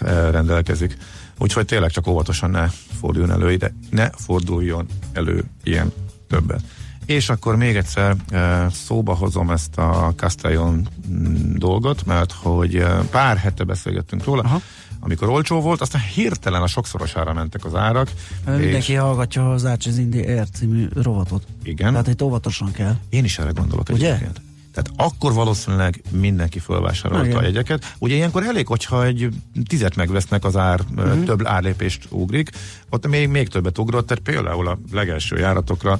uh, 0.00 0.08
rendelkezik. 0.30 0.96
Úgyhogy 1.38 1.66
tényleg 1.66 1.90
csak 1.90 2.06
óvatosan 2.06 2.50
ne 2.50 2.68
forduljon 3.00 3.30
elő 3.30 3.52
ide, 3.52 3.74
ne 3.90 4.10
forduljon 4.10 4.86
elő 5.12 5.44
ilyen 5.62 5.92
többet. 6.28 6.62
És 7.06 7.28
akkor 7.28 7.56
még 7.56 7.76
egyszer 7.76 8.16
eh, 8.28 8.70
szóba 8.70 9.14
hozom 9.14 9.50
ezt 9.50 9.78
a 9.78 10.12
Castellon 10.16 10.88
mm, 11.08 11.54
dolgot, 11.54 12.06
mert 12.06 12.32
hogy 12.32 12.76
eh, 12.76 12.98
pár 13.10 13.36
hete 13.36 13.64
beszélgettünk 13.64 14.24
róla. 14.24 14.42
Aha. 14.42 14.60
amikor 15.00 15.28
olcsó 15.28 15.60
volt, 15.60 15.80
aztán 15.80 16.02
hirtelen 16.14 16.62
a 16.62 16.66
sokszorosára 16.66 17.32
mentek 17.32 17.64
az 17.64 17.74
árak. 17.74 18.10
Mindenki 18.46 18.92
és... 18.92 18.98
hallgatja 18.98 19.52
az 19.52 19.66
Ácsiz 19.66 19.98
Indi 19.98 20.18
Air 20.18 20.48
című 20.50 20.88
rovatot. 20.94 21.46
Igen. 21.62 21.90
Tehát 21.90 22.08
itt 22.08 22.22
óvatosan 22.22 22.72
kell. 22.72 22.94
Én 23.08 23.24
is 23.24 23.38
erre 23.38 23.50
gondolok 23.50 23.88
Ugye? 23.88 24.06
egyébként. 24.08 24.40
Tehát 24.72 24.90
akkor 24.96 25.32
valószínűleg 25.32 26.02
mindenki 26.10 26.58
fölvásárolta 26.58 27.38
a 27.38 27.42
jegyeket. 27.42 27.94
Ugye 27.98 28.14
ilyenkor 28.14 28.42
elég, 28.42 28.66
hogyha 28.66 29.04
egy 29.04 29.28
tizet 29.66 29.96
megvesznek 29.96 30.44
az 30.44 30.56
ár, 30.56 30.80
uh-huh. 30.96 31.24
több 31.24 31.46
árlépést 31.46 32.06
ugrik, 32.08 32.50
ott 32.90 33.06
még, 33.06 33.28
még 33.28 33.48
többet 33.48 33.78
ugrott, 33.78 34.06
tehát 34.06 34.22
például 34.22 34.68
a 34.68 34.78
legelső 34.92 35.38
járatokra 35.38 35.98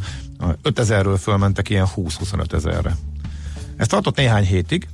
5000-ről 0.62 1.19
fölmentek 1.21 1.69
ilyen 1.69 1.87
20-25 1.97 2.52
ezerre. 2.52 2.97
Ez 3.76 3.87
tartott 3.87 4.17
néhány 4.17 4.45
hétig, 4.45 4.88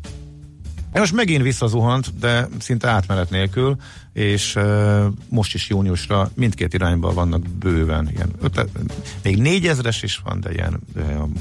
most 0.99 1.13
megint 1.13 1.43
visszazuhant, 1.43 2.19
de 2.19 2.49
szinte 2.59 2.89
átmenet 2.89 3.31
nélkül, 3.31 3.77
és 4.13 4.55
uh, 4.57 5.05
most 5.29 5.55
is 5.55 5.69
júniusra 5.69 6.31
mindkét 6.35 6.75
irányban 6.75 7.15
vannak 7.15 7.49
bőven. 7.49 8.09
Ilyen 8.15 8.31
ötlet, 8.41 8.69
még 9.23 9.39
négyezres 9.39 10.03
is 10.03 10.21
van, 10.25 10.41
de 10.41 10.53
ilyen 10.53 10.81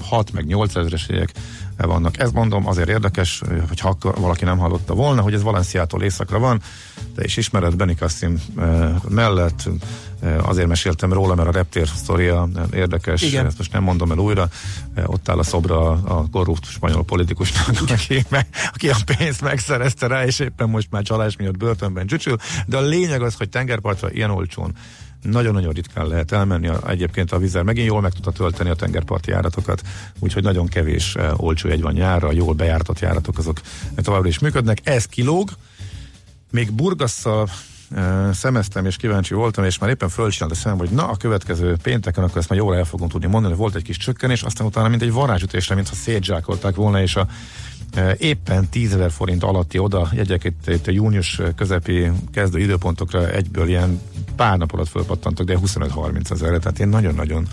6 0.02 0.32
meg 0.32 0.46
8 0.46 0.76
ezres 0.76 1.08
vannak. 1.78 2.20
Ez 2.20 2.32
mondom 2.32 2.68
azért 2.68 2.90
érdekes, 2.90 3.42
hogy 3.68 3.80
ha 3.80 3.98
valaki 4.02 4.46
nem 4.46 4.58
hallotta 4.58 4.94
volna, 4.94 5.22
hogy 5.22 5.34
ez 5.34 5.44
Valenciától 5.44 6.04
északra 6.04 6.40
van, 6.40 6.62
de 7.16 7.24
is 7.24 7.38
ismered 7.38 7.76
Benikassim 7.76 8.42
uh, 8.56 8.90
mellett, 9.10 9.70
azért 10.42 10.68
meséltem 10.68 11.14
róla, 11.14 11.36
mert 11.36 11.48
a 11.48 11.52
reptér 11.52 11.88
sztoria 11.88 12.50
érdekes, 12.74 13.22
Igen. 13.22 13.46
ezt 13.46 13.58
most 13.58 13.72
nem 13.72 13.84
mondom 13.84 14.12
el 14.12 14.18
újra, 14.18 14.50
ott 15.06 15.30
áll 15.30 15.38
a 15.38 15.44
szobra 15.44 15.90
a 15.90 16.26
korrupt 16.32 16.66
spanyol 16.66 17.04
politikusnak, 17.04 17.76
aki, 17.92 18.26
meg, 18.30 18.48
aki 18.74 18.90
a 18.90 18.98
pénzt 19.18 19.42
megszerezte 19.42 20.08
rá, 20.08 20.26
és 20.26 20.40
éppen 20.40 20.70
most 20.70 20.88
már 20.92 21.04
csalás 21.04 21.36
miatt 21.36 21.58
börtönben 21.58 22.08
csücsül, 22.08 22.38
de 22.66 22.78
a 22.78 22.82
lényeg 22.82 23.22
az, 23.22 23.36
hogy 23.36 23.50
tengerpartra 23.50 24.12
ilyen 24.12 24.32
olcsón 24.32 24.76
nagyon-nagyon 25.22 25.74
ritkán 25.74 26.08
lehet 26.08 26.32
elmenni. 26.32 26.70
Egyébként 26.88 27.32
a 27.32 27.38
vizer 27.38 27.64
megint 27.64 27.88
jól 27.88 28.02
meg 28.02 28.12
tudta 28.12 28.32
tölteni 28.32 28.70
a 28.70 28.76
tengerparti 28.76 29.32
járatokat, 29.32 29.82
úgyhogy 30.20 30.44
nagyon 30.44 30.68
kevés 30.68 31.16
olcsó 31.36 31.70
egy 31.70 31.82
van 31.82 31.94
nyárra, 31.94 32.32
jól 32.32 32.54
bejártott 32.54 33.00
járatok 33.00 33.38
azok 33.38 33.62
továbbra 33.96 34.28
is 34.28 34.40
működnek. 34.40 34.80
Ez 34.84 35.06
kilóg, 35.06 35.50
még 36.52 36.72
burgasszal 36.72 37.50
szemeztem 38.34 38.86
és 38.86 38.96
kíváncsi 38.96 39.34
voltam, 39.34 39.64
és 39.64 39.78
már 39.78 39.90
éppen 39.90 40.10
fölcsinált 40.10 40.52
a 40.52 40.56
szemem, 40.56 40.78
hogy 40.78 40.90
na 40.90 41.08
a 41.08 41.16
következő 41.16 41.76
pénteken, 41.84 42.24
akkor 42.24 42.38
ezt 42.38 42.50
már 42.50 42.60
jól 42.60 42.76
el 42.76 42.86
fogom 42.86 43.10
tudni 43.10 43.28
mondani, 43.28 43.56
volt 43.56 43.76
egy 43.76 43.84
kis 43.84 43.98
csökkenés, 43.98 44.42
aztán 44.42 44.68
utána 44.68 44.88
mint 44.88 45.02
egy 45.02 45.12
varázsütésre, 45.12 45.76
mintha 45.76 45.96
szétzsákolták 45.96 46.76
volna, 46.76 47.02
és 47.02 47.16
a 47.16 47.28
éppen 48.18 48.70
10 48.70 48.94
ezer 48.94 49.12
forint 49.12 49.44
alatti 49.44 49.78
oda 49.78 50.10
jegyek 50.14 50.44
itt, 50.44 50.68
itt 50.68 50.88
a 50.88 50.92
június 50.92 51.42
közepi 51.56 52.12
kezdő 52.34 52.60
időpontokra 52.60 53.30
egyből 53.30 53.68
ilyen 53.68 54.02
pár 54.36 54.58
nap 54.58 54.74
alatt 54.74 54.88
fölpattantak, 54.88 55.46
de 55.46 55.58
25-30 55.66 56.32
ezerre, 56.32 56.58
tehát 56.58 56.80
én 56.80 56.88
nagyon-nagyon 56.88 57.48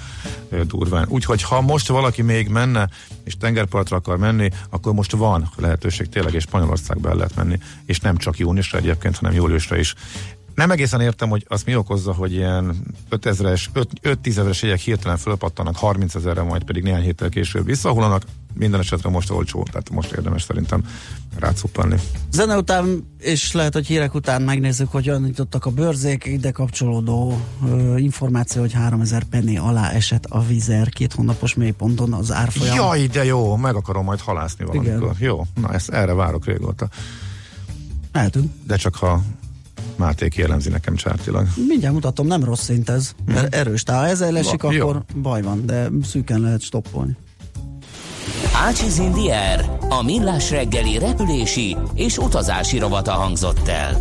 durván. 0.67 1.07
Úgyhogy 1.09 1.43
ha 1.43 1.61
most 1.61 1.89
valaki 1.89 2.23
még 2.23 2.49
menne, 2.49 2.89
és 3.25 3.37
tengerpartra 3.37 3.97
akar 3.97 4.19
menni, 4.19 4.51
akkor 4.71 4.93
most 4.93 5.13
van 5.13 5.51
lehetőség 5.57 6.09
tényleg, 6.09 6.35
és 6.35 6.43
Spanyolországba 6.43 7.09
el 7.09 7.17
lehet 7.17 7.37
menni, 7.37 7.59
és 7.87 8.01
nem 8.01 8.17
csak 8.17 8.39
júniusra 8.39 8.79
egyébként, 8.79 9.17
hanem 9.17 9.35
júliusra 9.35 9.77
is. 9.77 9.95
Nem 10.55 10.71
egészen 10.71 11.01
értem, 11.01 11.29
hogy 11.29 11.45
az 11.49 11.63
mi 11.63 11.77
okozza, 11.77 12.13
hogy 12.13 12.33
ilyen 12.33 12.77
5000-es, 13.11 13.67
5-10 14.03 14.27
ezeres 14.27 14.63
jegyek 14.63 14.79
hirtelen 14.79 15.17
fölpattanak 15.17 15.77
30 15.77 16.15
ezerre, 16.15 16.43
majd 16.43 16.65
pedig 16.65 16.83
néhány 16.83 17.03
héttel 17.03 17.29
később 17.29 17.65
visszahullanak. 17.65 18.23
Minden 18.59 18.81
esetre 18.81 19.09
most 19.11 19.31
olcsó, 19.31 19.63
tehát 19.63 19.91
most 19.91 20.13
érdemes 20.13 20.43
szerintem 20.43 20.85
rácuppalni. 21.39 21.97
Zene 22.31 22.57
után, 22.57 23.15
és 23.19 23.53
lehet, 23.53 23.73
hogy 23.73 23.87
hírek 23.87 24.15
után 24.15 24.43
megnézzük, 24.43 24.91
hogy 24.91 25.13
nyitottak 25.23 25.67
a 25.67 25.71
bőrzék, 25.71 26.25
ide 26.25 26.51
kapcsolódó 26.51 27.41
ö, 27.69 27.97
információ, 27.97 28.61
hogy 28.61 28.73
3000 28.73 29.25
penny 29.25 29.59
alá 29.59 29.91
esett 29.91 30.25
a 30.25 30.47
vizer 30.47 30.89
két 30.89 31.13
hónapos 31.13 31.55
mélyponton 31.55 32.13
az 32.13 32.33
árfolyam. 32.33 32.77
Jaj, 32.77 33.07
de 33.07 33.25
jó, 33.25 33.57
meg 33.57 33.75
akarom 33.75 34.05
majd 34.05 34.21
halászni 34.21 34.65
valamikor. 34.65 34.97
Igen. 34.97 35.17
Jó, 35.19 35.47
na 35.55 35.73
ezt 35.73 35.91
erre 35.91 36.13
várok 36.13 36.45
régóta. 36.45 36.89
Eltűnt. 38.13 38.53
De 38.67 38.77
csak 38.77 38.95
ha 38.95 39.23
Máték 39.97 40.35
jellemzi 40.37 40.69
nekem 40.69 40.95
csártilag. 40.95 41.47
Mindjárt 41.69 41.95
mutatom, 41.95 42.27
nem 42.27 42.45
rossz 42.45 42.63
szint 42.63 42.91
ez. 42.91 43.13
Hm. 43.27 43.37
Erős. 43.51 43.83
Tehát 43.83 44.11
ez 44.11 44.21
elesik, 44.21 44.63
Va, 44.63 44.69
akkor 44.69 45.05
jó. 45.15 45.21
baj 45.23 45.43
van, 45.43 45.67
de 45.67 45.89
szűken 46.03 46.41
lehet 46.41 46.61
stoppolni. 46.61 47.17
Ácsiz 48.67 48.99
Indier, 48.99 49.79
a 49.89 50.03
millás 50.03 50.51
reggeli 50.51 50.99
repülési 50.99 51.77
és 51.95 52.19
utazási 52.19 52.79
rovata 52.79 53.13
hangzott 53.13 53.69
el. 53.69 54.01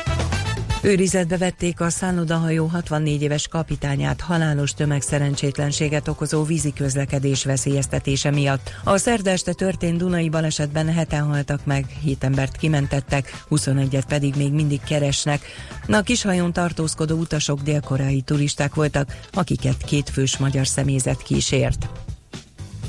Őrizetbe 0.83 1.37
vették 1.37 1.79
a 1.79 1.89
szállodahajó 1.89 2.65
64 2.65 3.21
éves 3.21 3.47
kapitányát 3.47 4.21
halálos 4.21 4.73
tömegszerencsétlenséget 4.73 6.07
okozó 6.07 6.43
vízi 6.43 6.73
közlekedés 6.73 7.43
veszélyeztetése 7.43 8.31
miatt. 8.31 8.69
A 8.83 8.97
szerdeste 8.97 9.53
történt 9.53 9.97
Dunai 9.97 10.29
balesetben 10.29 10.93
heten 10.93 11.23
haltak 11.23 11.65
meg, 11.65 11.85
7 12.03 12.23
embert 12.23 12.57
kimentettek, 12.57 13.43
21-et 13.49 14.03
pedig 14.07 14.35
még 14.35 14.53
mindig 14.53 14.81
keresnek. 14.83 15.41
A 15.87 16.01
kishajón 16.01 16.53
tartózkodó 16.53 17.17
utasok 17.17 17.61
délkorai 17.61 18.21
turisták 18.21 18.75
voltak, 18.75 19.17
akiket 19.31 19.77
kétfős 19.77 20.37
magyar 20.37 20.67
személyzet 20.67 21.23
kísért. 21.23 21.89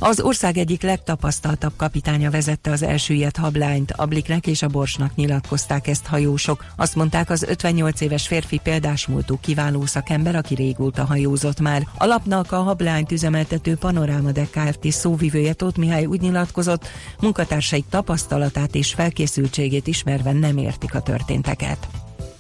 Az 0.05 0.21
ország 0.21 0.57
egyik 0.57 0.83
legtapasztaltabb 0.83 1.73
kapitánya 1.77 2.31
vezette 2.31 2.71
az 2.71 2.83
elsüllyedt 2.83 3.37
hablányt, 3.37 3.93
a 3.93 4.07
Bliknek 4.07 4.47
és 4.47 4.63
a 4.63 4.69
Borsnak 4.69 5.15
nyilatkozták 5.15 5.87
ezt 5.87 6.07
hajósok. 6.07 6.65
Azt 6.77 6.95
mondták, 6.95 7.31
az 7.31 7.43
58 7.43 8.01
éves 8.01 8.27
férfi 8.27 8.61
példásmúltú 8.63 9.39
kiváló 9.41 9.87
szakember, 9.87 10.37
aki 10.37 10.55
régóta 10.55 11.05
hajózott 11.05 11.61
már. 11.61 11.87
A 11.99 12.07
lapnak 12.07 12.53
a 12.53 12.63
hablányt 12.63 13.13
üzemeltető 13.13 13.77
Panoráma 13.77 14.33
de 14.33 14.47
Kft. 14.51 14.91
szóvivője 14.91 15.53
Tóth 15.53 15.79
Mihály 15.79 16.05
úgy 16.05 16.21
nyilatkozott, 16.21 16.89
munkatársaik 17.21 17.85
tapasztalatát 17.91 18.75
és 18.75 18.93
felkészültségét 18.93 19.87
ismerve 19.87 20.33
nem 20.33 20.57
értik 20.57 20.95
a 20.95 21.01
történteket. 21.01 21.89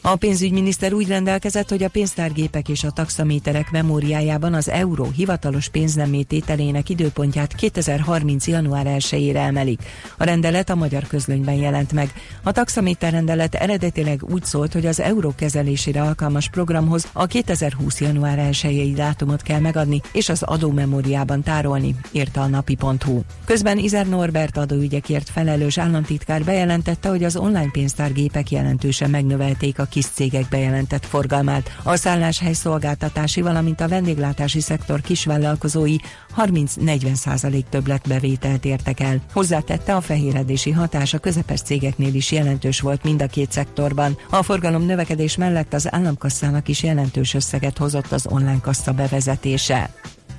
A 0.05 0.17
pénzügyminiszter 0.17 0.93
úgy 0.93 1.09
rendelkezett, 1.09 1.69
hogy 1.69 1.83
a 1.83 1.89
pénztárgépek 1.89 2.69
és 2.69 2.85
a 2.85 2.91
taxaméterek 2.91 3.71
memóriájában 3.71 4.55
az 4.55 4.71
euró 4.71 5.11
hivatalos 5.17 5.69
pénznemmétételének 5.69 6.88
időpontját 6.88 7.55
2030. 7.55 8.47
január 8.47 8.87
1-ére 8.88 9.37
emelik. 9.37 9.81
A 10.17 10.25
rendelet 10.25 10.71
a 10.71 10.75
magyar 10.75 11.07
közlönyben 11.07 11.55
jelent 11.55 11.93
meg. 11.93 12.12
A 12.43 12.53
taxaméter 12.53 13.12
rendelet 13.12 13.55
eredetileg 13.55 14.23
úgy 14.31 14.45
szólt, 14.45 14.73
hogy 14.73 14.87
az 14.87 15.01
euró 15.01 15.33
kezelésére 15.37 16.03
alkalmas 16.03 16.49
programhoz 16.49 17.09
a 17.12 17.27
2020. 17.27 18.01
január 18.01 18.38
1 18.62 18.95
dátumot 18.95 19.43
kell 19.43 19.61
megadni, 19.61 20.01
és 20.12 20.29
az 20.29 20.43
adómemóriában 20.43 21.43
tárolni, 21.43 21.95
írta 22.12 22.41
a 22.41 22.47
napi.hu. 22.47 23.21
Közben 23.45 23.79
Izer 23.79 24.07
Norbert 24.07 24.57
adóügyekért 24.57 25.31
felelős 25.31 25.79
államtitkár 25.79 26.45
bejelentette, 26.45 27.09
hogy 27.09 27.25
az 27.25 27.37
online 27.37 27.71
pénztárgépek 27.71 28.51
jelentősen 28.51 29.11
megnövelték 29.11 29.79
a 29.79 29.91
kis 29.92 30.07
cégek 30.07 30.48
bejelentett 30.48 31.07
forgalmát. 31.07 31.76
A 31.83 31.96
szálláshely 31.96 32.52
szolgáltatási, 32.52 33.40
valamint 33.40 33.81
a 33.81 33.88
vendéglátási 33.88 34.61
szektor 34.61 35.00
kisvállalkozói 35.00 35.96
30-40 36.37 37.14
százalék 37.14 37.66
többletbevételt 37.68 38.64
értek 38.64 39.00
el. 39.00 39.22
Hozzátette 39.33 39.96
a 39.96 40.00
fehéredési 40.00 40.70
hatás 40.70 41.14
a 41.14 41.18
közepes 41.18 41.61
cégeknél 41.61 42.14
is 42.14 42.33
jelentős 42.33 42.81
volt 42.81 43.02
mind 43.05 43.22
a 43.22 43.26
két 43.26 43.52
szektorban. 43.52 44.18
A 44.31 44.42
forgalom 44.42 44.83
növekedés 44.83 45.37
mellett 45.37 45.74
az 45.74 45.92
államkasszának 45.92 46.68
is 46.68 46.83
jelentős 46.83 47.35
összeget 47.35 47.78
hozott 47.78 48.12
az 48.12 48.26
online 48.26 48.61
kassa 48.61 48.92
bevezetése. 48.92 49.90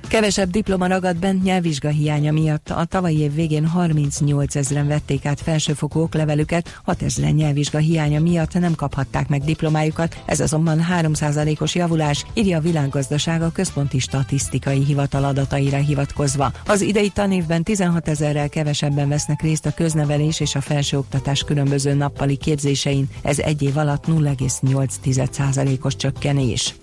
Kevesebb 0.08 0.50
diploma 0.50 0.86
ragad 0.86 1.16
bent 1.16 1.42
nyelvvizsga 1.42 1.88
hiánya 1.88 2.32
miatt. 2.32 2.70
A 2.70 2.84
tavalyi 2.84 3.18
év 3.18 3.34
végén 3.34 3.66
38 3.66 4.56
ezeren 4.56 4.86
vették 4.86 5.26
át 5.26 5.40
felsőfokú 5.40 6.00
oklevelüket, 6.00 6.80
6 6.84 7.02
ezeren 7.02 7.34
nyelvvizsga 7.34 7.78
hiánya 7.78 8.20
miatt 8.20 8.52
nem 8.52 8.74
kaphatták 8.74 9.28
meg 9.28 9.42
diplomájukat, 9.42 10.22
ez 10.26 10.40
azonban 10.40 10.84
3%-os 11.00 11.74
javulás, 11.74 12.26
írja 12.34 12.58
a 12.58 12.60
világgazdaság 12.60 13.42
a 13.42 13.52
Központi 13.52 13.98
Statisztikai 13.98 14.84
Hivatal 14.84 15.24
adataira 15.24 15.76
hivatkozva. 15.76 16.52
Az 16.66 16.80
idei 16.80 17.08
tanévben 17.08 17.62
16 17.62 18.08
ezerrel 18.08 18.48
kevesebben 18.48 19.08
vesznek 19.08 19.42
részt 19.42 19.66
a 19.66 19.74
köznevelés 19.74 20.40
és 20.40 20.54
a 20.54 20.60
felsőoktatás 20.60 21.42
különböző 21.42 21.94
nappali 21.94 22.36
képzésein, 22.36 23.08
ez 23.22 23.38
egy 23.38 23.62
év 23.62 23.76
alatt 23.76 24.04
0,8%-os 24.06 25.96
csökkenés. 25.96 26.74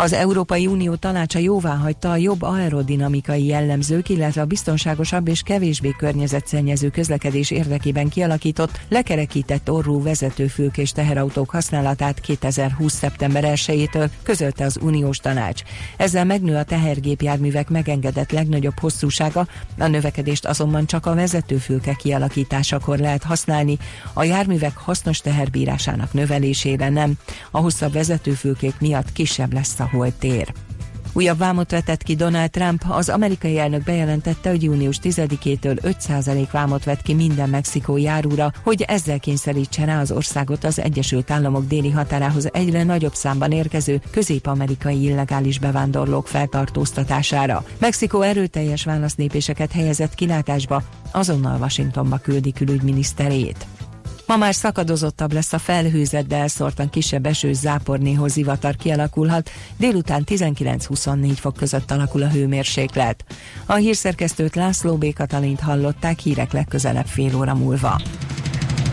Az 0.00 0.12
Európai 0.12 0.66
Unió 0.66 0.94
tanácsa 0.94 1.38
jóvá 1.38 1.74
hagyta 1.74 2.10
a 2.10 2.16
jobb 2.16 2.42
aerodinamikai 2.42 3.46
jellemzők, 3.46 4.08
illetve 4.08 4.40
a 4.40 4.44
biztonságosabb 4.44 5.28
és 5.28 5.42
kevésbé 5.42 5.94
környezetszennyező 5.98 6.88
közlekedés 6.88 7.50
érdekében 7.50 8.08
kialakított, 8.08 8.80
lekerekített 8.88 9.70
orrú 9.70 10.02
vezetőfülk 10.02 10.78
és 10.78 10.92
teherautók 10.92 11.50
használatát 11.50 12.20
2020. 12.20 12.94
szeptember 12.94 13.44
1-től, 13.46 14.08
közölte 14.22 14.64
az 14.64 14.78
uniós 14.82 15.18
tanács. 15.18 15.62
Ezzel 15.96 16.24
megnő 16.24 16.56
a 16.56 16.64
tehergépjárművek 16.64 17.68
megengedett 17.68 18.30
legnagyobb 18.30 18.78
hosszúsága, 18.78 19.46
a 19.78 19.86
növekedést 19.86 20.46
azonban 20.46 20.86
csak 20.86 21.06
a 21.06 21.14
vezetőfülke 21.14 21.94
kialakításakor 21.94 22.98
lehet 22.98 23.22
használni, 23.22 23.78
a 24.12 24.24
járművek 24.24 24.76
hasznos 24.76 25.20
teherbírásának 25.20 26.12
növelésére 26.12 26.88
nem. 26.88 27.12
A 27.50 27.58
hosszabb 27.58 27.92
vezetőfülkék 27.92 28.74
miatt 28.80 29.12
kisebb 29.12 29.52
lesz 29.52 29.80
a 29.80 29.87
tér. 30.18 30.52
Újabb 31.12 31.38
vámot 31.38 31.70
vetett 31.70 32.02
ki 32.02 32.14
Donald 32.14 32.50
Trump, 32.50 32.84
az 32.88 33.08
amerikai 33.08 33.58
elnök 33.58 33.82
bejelentette, 33.82 34.50
hogy 34.50 34.62
június 34.62 34.98
10-től 35.02 35.94
5% 36.08 36.48
vámot 36.50 36.84
vett 36.84 37.02
ki 37.02 37.14
minden 37.14 37.48
mexikói 37.48 38.06
árúra, 38.06 38.52
hogy 38.62 38.82
ezzel 38.82 39.18
kényszerítse 39.18 39.84
rá 39.84 40.00
az 40.00 40.12
országot 40.12 40.64
az 40.64 40.80
Egyesült 40.80 41.30
Államok 41.30 41.66
déli 41.66 41.90
határához 41.90 42.48
egyre 42.52 42.84
nagyobb 42.84 43.14
számban 43.14 43.52
érkező 43.52 44.00
közép-amerikai 44.10 45.02
illegális 45.02 45.58
bevándorlók 45.58 46.26
feltartóztatására. 46.26 47.64
Mexikó 47.78 48.20
erőteljes 48.20 48.84
válasznépéseket 48.84 49.72
helyezett 49.72 50.14
kilátásba, 50.14 50.82
azonnal 51.12 51.58
Washingtonba 51.60 52.16
küldi 52.16 52.52
külügyminiszterét. 52.52 53.66
Ma 54.28 54.36
már 54.36 54.54
szakadozottabb 54.54 55.32
lesz 55.32 55.52
a 55.52 55.58
felhőzet, 55.58 56.26
de 56.26 56.36
elszórtan 56.36 56.90
kisebb 56.90 57.26
eső 57.26 57.52
zápornéhoz 57.52 58.32
zivatar 58.32 58.76
kialakulhat. 58.76 59.50
Délután 59.76 60.22
19-24 60.26 61.32
fok 61.34 61.56
között 61.56 61.90
alakul 61.90 62.22
a 62.22 62.28
hőmérséklet. 62.28 63.24
A 63.66 63.74
hírszerkesztőt 63.74 64.54
László 64.54 64.96
B. 64.96 65.12
Katalint 65.12 65.60
hallották 65.60 66.18
hírek 66.18 66.52
legközelebb 66.52 67.06
fél 67.06 67.36
óra 67.36 67.54
múlva. 67.54 68.00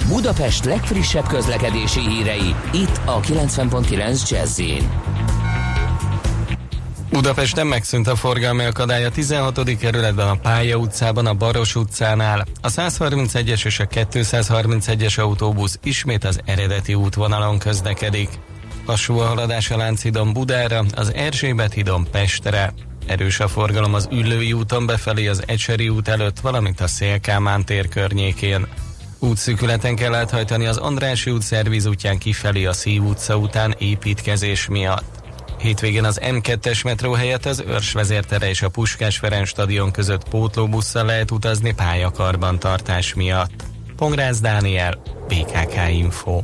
Budapest 0.08 0.66
legfrissebb 0.66 1.28
közlekedési 1.28 2.00
hírei, 2.00 2.56
itt 2.74 3.00
a 3.06 3.20
90.9 3.20 4.30
jazz 4.30 4.62
Budapesten 7.16 7.68
megszűnt 7.68 8.08
a 8.08 8.16
forgalmi 8.16 8.64
akadály 8.64 9.06
a 9.06 9.10
16. 9.10 9.78
kerületben 9.78 10.28
a 10.28 10.36
Pálya 10.36 10.78
utcában, 10.78 11.26
a 11.26 11.34
Baros 11.34 11.76
utcánál. 11.76 12.46
A 12.62 12.70
131-es 12.70 13.66
és 13.66 13.80
a 13.80 13.88
231-es 13.88 15.20
autóbusz 15.20 15.80
ismét 15.84 16.24
az 16.24 16.40
eredeti 16.46 16.94
útvonalon 16.94 17.60
közlekedik. 17.60 18.30
Lassú 18.86 19.18
a 19.18 19.26
haladás 19.26 19.72
a 19.72 19.78
Lánchidon 19.78 20.34
Budára, 20.34 20.84
az 20.96 21.14
Erzsébet 21.14 21.74
hídon 21.74 22.08
Pestre. 22.12 22.74
Erős 23.06 23.40
a 23.40 23.48
forgalom 23.48 23.94
az 23.94 24.08
Üllői 24.12 24.54
úton 24.54 24.86
befelé 24.86 25.28
az 25.28 25.44
Ecseri 25.46 25.90
út 25.90 26.08
előtt, 26.08 26.40
valamint 26.40 26.82
a 26.82 26.88
Szélkámán 26.88 27.66
tér 27.66 27.88
környékén. 27.88 28.68
Útszűkületen 29.20 29.96
kell 29.96 30.14
áthajtani 30.14 30.66
az 30.66 30.78
Andrási 30.78 31.32
út 31.32 31.42
szerviz 31.42 31.86
útján 31.86 32.18
kifelé 32.18 32.66
a 32.66 32.74
Szív 32.74 33.04
utca 33.04 33.38
után 33.38 33.76
építkezés 33.78 34.68
miatt. 34.68 35.25
Hétvégén 35.58 36.04
az 36.04 36.20
M2-es 36.24 36.84
metró 36.84 37.14
helyett 37.14 37.46
az 37.46 37.64
Őrs 37.68 37.92
vezértere 37.92 38.50
és 38.50 38.62
a 38.62 38.70
Puskás 38.70 39.18
Ferenc 39.18 39.48
stadion 39.48 39.92
között 39.92 40.30
pótlóbusszal 40.30 41.06
lehet 41.06 41.32
utazni 41.32 41.74
pályakarbantartás 41.74 43.14
miatt. 43.14 43.64
Pongrász 43.96 44.40
Dániel, 44.40 45.02
BKK 45.28 45.90
Info. 45.92 46.42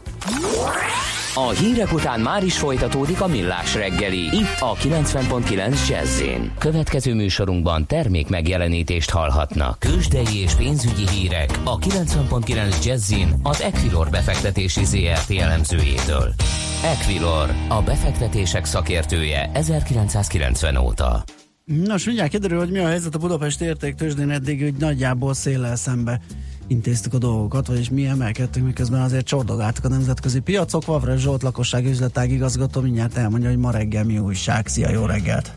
A 1.35 1.49
hírek 1.49 1.93
után 1.93 2.19
már 2.19 2.43
is 2.43 2.57
folytatódik 2.57 3.21
a 3.21 3.27
millás 3.27 3.75
reggeli. 3.75 4.19
Itt 4.19 4.59
a 4.59 4.75
90.9 4.75 5.87
jazz 5.89 6.21
Következő 6.57 7.13
műsorunkban 7.13 7.87
termék 7.87 8.29
megjelenítést 8.29 9.09
hallhatnak. 9.09 9.79
Kősdei 9.79 10.41
és 10.41 10.53
pénzügyi 10.53 11.09
hírek 11.09 11.49
a 11.63 11.77
90.9 11.77 12.83
jazz 12.83 13.13
az 13.43 13.61
Equilor 13.61 14.09
befektetési 14.09 14.85
ZRT 14.85 15.31
elemzőjétől. 15.39 16.33
Equilor, 16.83 17.49
a 17.67 17.81
befektetések 17.81 18.65
szakértője 18.65 19.49
1990 19.53 20.77
óta. 20.77 21.23
Nos, 21.65 22.05
mindjárt 22.05 22.31
kiderül, 22.31 22.57
hogy 22.57 22.71
mi 22.71 22.79
a 22.79 22.87
helyzet 22.87 23.15
a 23.15 23.17
Budapest 23.17 23.61
értéktősdén 23.61 24.29
eddig, 24.29 24.61
hogy 24.61 24.73
nagyjából 24.73 25.33
széllel 25.33 25.75
szembe 25.75 26.21
intéztük 26.67 27.13
a 27.13 27.17
dolgokat, 27.17 27.67
vagyis 27.67 27.89
mi 27.89 28.05
emelkedtünk, 28.05 28.65
miközben 28.65 29.01
azért 29.01 29.25
csordogáltak 29.25 29.85
a 29.85 29.87
nemzetközi 29.87 30.39
piacok. 30.39 30.85
Vavra 30.85 31.17
Zsolt 31.17 31.41
lakosság 31.41 31.85
üzletág 31.85 32.31
igazgató 32.31 32.81
mindjárt 32.81 33.17
elmondja, 33.17 33.49
hogy 33.49 33.57
ma 33.57 33.71
reggel 33.71 34.03
mi 34.03 34.17
újság. 34.17 34.67
Szia, 34.67 34.89
jó 34.89 35.05
reggelt! 35.05 35.51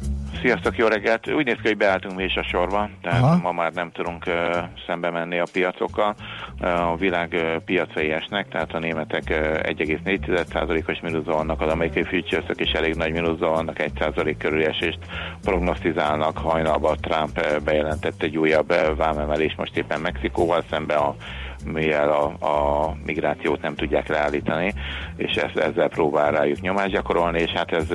Sziasztok, 0.44 0.76
jó 0.76 0.86
reggelt! 0.86 1.30
Úgy 1.30 1.44
néz 1.44 1.56
ki, 1.62 1.68
hogy 1.68 1.76
beálltunk 1.76 2.16
mi 2.16 2.24
is 2.24 2.36
a 2.36 2.42
sorba, 2.42 2.88
tehát 3.02 3.22
Aha. 3.22 3.36
ma 3.42 3.52
már 3.52 3.72
nem 3.72 3.90
tudunk 3.92 4.26
uh, 4.26 4.34
szembe 4.86 5.10
menni 5.10 5.38
a 5.38 5.46
piacokkal. 5.52 6.14
Uh, 6.60 6.90
a 6.90 6.96
világ 6.96 7.32
uh, 7.32 7.56
piacai 7.56 8.10
esnek, 8.10 8.48
tehát 8.48 8.74
a 8.74 8.78
németek 8.78 9.22
uh, 9.30 9.36
1,4%-os 9.36 11.00
mínuszban 11.00 11.36
vannak, 11.36 11.60
az 11.60 11.72
amerikai 11.72 12.02
futures 12.02 12.44
is 12.54 12.72
elég 12.72 12.94
nagy 12.94 13.12
mínuszban 13.12 13.50
vannak, 13.50 13.76
1% 13.78 14.34
körüli 14.38 14.64
esést 14.64 14.98
prognosztizálnak. 15.42 16.38
Hajnalban 16.38 16.96
Trump 17.00 17.38
uh, 17.38 17.62
bejelentett 17.64 18.22
egy 18.22 18.36
újabb 18.36 18.70
uh, 18.70 18.96
vámemelés 18.96 19.54
most 19.56 19.76
éppen 19.76 20.00
Mexikóval 20.00 20.64
szembe 20.70 20.94
a 20.94 21.14
mivel 21.64 22.10
a, 22.10 22.24
a 22.46 22.96
migrációt 23.06 23.62
nem 23.62 23.74
tudják 23.74 24.08
leállítani, 24.08 24.74
és 25.16 25.34
ezt, 25.34 25.56
ezzel 25.56 25.88
próbál 25.88 26.32
rájuk 26.32 26.60
nyomást 26.60 26.90
gyakorolni, 26.90 27.40
és 27.40 27.50
hát 27.50 27.72
ez 27.72 27.86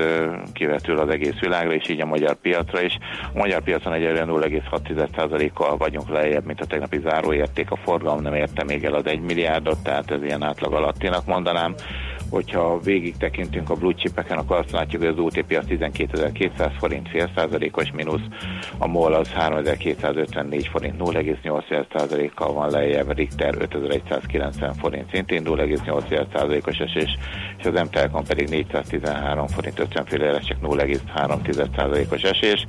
kivetül 0.54 1.00
az 1.00 1.10
egész 1.10 1.40
világra, 1.40 1.74
és 1.74 1.90
így 1.90 2.02
a 2.02 2.06
magyar 2.06 2.36
piacra 2.36 2.82
is. 2.82 2.98
A 3.34 3.38
magyar 3.38 3.62
piacon 3.62 3.94
egyelőre 3.94 4.24
0,6%-kal 4.26 5.78
vagyunk 5.78 6.10
lejjebb, 6.10 6.46
mint 6.46 6.62
a 6.62 6.66
tegnapi 6.66 7.00
záróérték, 7.00 7.72
a 7.72 7.76
forgalom 7.76 8.22
nem 8.22 8.34
érte 8.34 8.64
még 8.64 8.84
el 8.84 8.94
az 8.94 9.06
1 9.06 9.20
milliárdot, 9.20 9.84
tehát 9.84 10.12
ez 10.12 10.24
ilyen 10.24 10.44
átlag 10.44 10.74
alattinak 10.74 11.26
mondanám 11.26 11.76
hogyha 12.30 12.80
végig 12.80 13.18
tekintünk 13.18 13.70
a 13.70 13.76
blue 13.76 13.94
chipeken, 13.94 14.38
akkor 14.38 14.58
azt 14.58 14.72
látjuk, 14.72 15.02
hogy 15.02 15.12
az 15.12 15.20
OTP 15.20 15.58
az 15.60 15.66
12.200 15.68 16.72
forint 16.80 17.10
fél 17.10 17.30
százalékos 17.36 17.92
mínusz, 17.92 18.28
a 18.78 18.88
MOL 18.88 19.14
az 19.14 19.32
3.254 19.38 20.68
forint 20.72 20.96
0,8 21.00 22.32
kal 22.36 22.54
van 22.54 22.70
lejjebb, 22.70 23.16
Richter 23.16 23.56
5.190 23.58 24.72
forint 24.80 25.10
szintén 25.12 25.44
0,8 25.46 26.68
os 26.68 26.78
esés, 26.78 27.18
és 27.58 27.66
az 27.66 27.74
M-Telkom 27.74 28.24
pedig 28.24 28.50
413 28.50 29.48
forint 29.48 29.80
50 29.80 30.06
fillére, 30.06 30.40
csak 30.40 30.58
0,3 30.62 32.12
os 32.12 32.22
esés. 32.22 32.66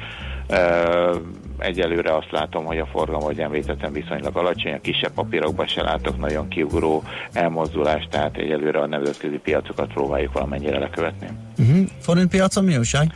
Egyelőre 1.61 2.17
azt 2.17 2.31
látom, 2.31 2.65
hogy 2.65 2.79
a 2.79 2.87
forgalom, 2.87 3.23
ahogy 3.23 3.41
említettem, 3.41 3.93
viszonylag 3.93 4.37
alacsony, 4.37 4.73
a 4.73 4.81
kisebb 4.81 5.13
papírokban 5.13 5.67
se 5.67 5.83
látok 5.83 6.19
nagyon 6.19 6.49
kiugró 6.49 7.03
elmozdulást, 7.33 8.09
tehát 8.11 8.37
egyelőre 8.37 8.81
a 8.81 8.87
nemzetközi 8.87 9.37
piacokat 9.37 9.93
próbáljuk 9.93 10.33
valamennyire 10.33 10.79
lekövetni. 10.79 11.29
Uh-huh. 11.59 11.87
Forint 12.01 12.31
piacon 12.31 12.65
mi 12.65 12.77
újság? 12.77 13.15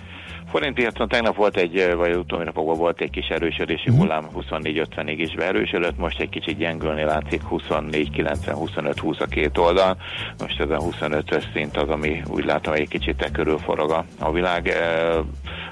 Forint 0.54 0.74
piacon 0.74 1.08
tegnap 1.08 1.36
volt 1.36 1.56
egy, 1.56 1.94
vagy 1.96 2.14
utóbbi 2.14 2.44
napokban 2.44 2.76
volt 2.76 3.00
egy 3.00 3.10
kis 3.10 3.26
erősödési 3.26 3.88
uh-huh. 3.88 3.98
hullám, 3.98 4.28
24-50-ig 4.34 5.14
is 5.16 5.34
beerősödött, 5.34 5.98
most 5.98 6.20
egy 6.20 6.28
kicsit 6.28 6.56
gyengülni 6.56 7.02
látszik, 7.02 7.42
24-90-25-20 7.50 9.20
a 9.20 9.26
két 9.26 9.58
oldal. 9.58 9.96
Most 10.38 10.60
ez 10.60 10.70
a 10.70 10.78
25-ös 10.78 11.44
szint 11.52 11.76
az, 11.76 11.88
ami 11.88 12.22
úgy 12.28 12.44
látom, 12.44 12.72
hogy 12.72 12.82
egy 12.82 12.88
kicsit 12.88 13.16
te 13.16 13.30
körül 13.30 13.58
forog 13.58 13.90
a, 13.90 14.04
a 14.18 14.32
világ. 14.32 14.72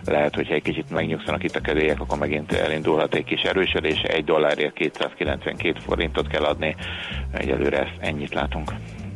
Lehet, 0.04 0.34
hogyha 0.34 0.54
egy 0.54 0.62
kicsit 0.62 0.90
megnyugszanak 0.90 1.44
itt 1.44 1.56
a 1.56 1.60
kedélyek, 1.60 2.00
akkor 2.00 2.18
megint 2.18 2.52
elindulhat 2.52 3.14
egy 3.14 3.24
kis 3.24 3.42
erősödés. 3.42 4.00
Egy 4.00 4.24
dollárért 4.24 4.74
292 4.74 5.72
forintot 5.78 6.26
kell 6.26 6.44
adni. 6.44 6.76
Egyelőre 7.32 7.78
ezt 7.78 7.96
ennyit 8.00 8.34
látunk. 8.34 8.72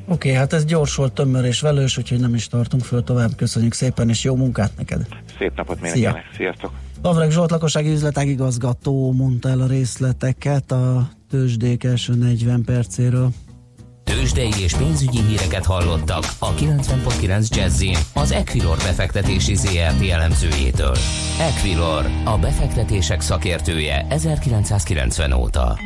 Oké, 0.09 0.29
okay, 0.29 0.33
hát 0.33 0.53
ez 0.53 0.65
gyors 0.65 0.95
volt, 0.95 1.13
tömör 1.13 1.45
és 1.45 1.61
velős, 1.61 1.99
úgyhogy 1.99 2.21
nem 2.21 2.35
is 2.35 2.49
tartunk 2.49 2.85
föl 2.85 3.05
tovább. 3.05 3.37
Köszönjük 3.37 3.75
szépen, 3.75 4.09
és 4.09 4.25
jó 4.25 4.37
munkát 4.37 4.73
neked! 4.77 5.07
Szép 5.39 5.57
napot 5.57 5.81
mindenkinek! 5.81 6.13
Szia. 6.13 6.37
Sziasztok! 6.37 6.73
Lavreg 7.03 7.31
Zsolt 7.31 7.51
lakossági 7.51 7.91
üzletág 7.91 8.29
igazgató 8.29 9.13
mondta 9.13 9.49
el 9.49 9.61
a 9.61 9.67
részleteket 9.67 10.73
a 10.73 11.09
tőzsdék 11.31 11.85
első 11.85 12.15
40 12.15 12.65
percéről. 12.65 13.31
Tőzsdei 14.05 14.63
és 14.63 14.75
pénzügyi 14.75 15.21
híreket 15.21 15.65
hallottak 15.65 16.25
a 16.39 16.55
90.9 16.55 17.49
jazz 17.49 17.85
az 18.15 18.33
Equilor 18.33 18.77
befektetési 18.77 19.55
ZRT 19.55 20.09
elemzőjétől. 20.11 20.97
Equilor, 21.41 22.07
a 22.25 22.39
befektetések 22.39 23.21
szakértője 23.21 24.07
1990 24.09 25.33
óta. 25.33 25.79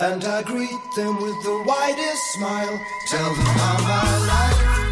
and 0.00 0.24
I 0.24 0.42
greet 0.42 0.82
them 0.96 1.14
with 1.22 1.38
the 1.44 1.62
widest 1.66 2.22
smile. 2.34 2.80
Tell 3.08 3.34
them 3.34 3.46
how 3.46 3.76
my 3.82 4.26
life. 4.26 4.91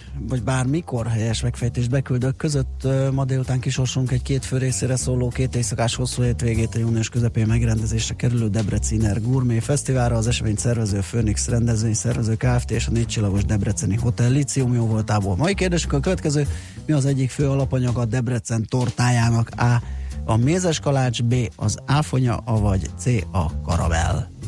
vagy 0.19 0.43
bármikor 0.43 1.07
helyes 1.07 1.41
megfejtést 1.41 1.89
beküldök 1.89 2.35
között 2.35 2.87
ma 3.11 3.25
délután 3.25 3.59
kisorsunk 3.59 4.11
egy 4.11 4.21
két 4.21 4.45
fő 4.45 4.57
részére 4.57 4.95
szóló 4.95 5.27
két 5.27 5.55
éjszakás 5.55 5.95
hosszú 5.95 6.21
hétvégét 6.21 6.75
a 6.75 6.79
június 6.79 7.09
közepén 7.09 7.47
megrendezésre 7.47 8.15
kerülő 8.15 8.49
Debreciner 8.49 9.21
Gourmet 9.21 9.63
Fesztiválra 9.63 10.15
az 10.15 10.27
esemény 10.27 10.55
szervező 10.55 10.99
Phoenix 10.99 11.47
rendezvény 11.47 11.93
szervező 11.93 12.35
Kft. 12.35 12.71
és 12.71 12.87
a 12.87 12.91
négy 12.91 13.05
csillagos 13.05 13.45
Debreceni 13.45 13.95
Hotel 13.95 14.29
Lícium 14.29 14.73
jó 14.73 14.85
voltából. 14.85 15.35
Mai 15.35 15.53
kérdésük 15.53 15.93
a 15.93 15.99
következő, 15.99 16.47
mi 16.85 16.93
az 16.93 17.05
egyik 17.05 17.29
fő 17.29 17.49
alapanyag 17.49 17.97
a 17.97 18.05
Debrecen 18.05 18.65
tortájának 18.69 19.49
A. 19.57 19.81
A 20.25 20.35
mézes 20.35 20.79
kalács, 20.79 21.23
B. 21.23 21.35
az 21.55 21.77
áfonya, 21.85 22.37
a 22.37 22.59
vagy 22.59 22.89
C. 22.97 23.05
a 23.31 23.61
karamell. 23.61 24.40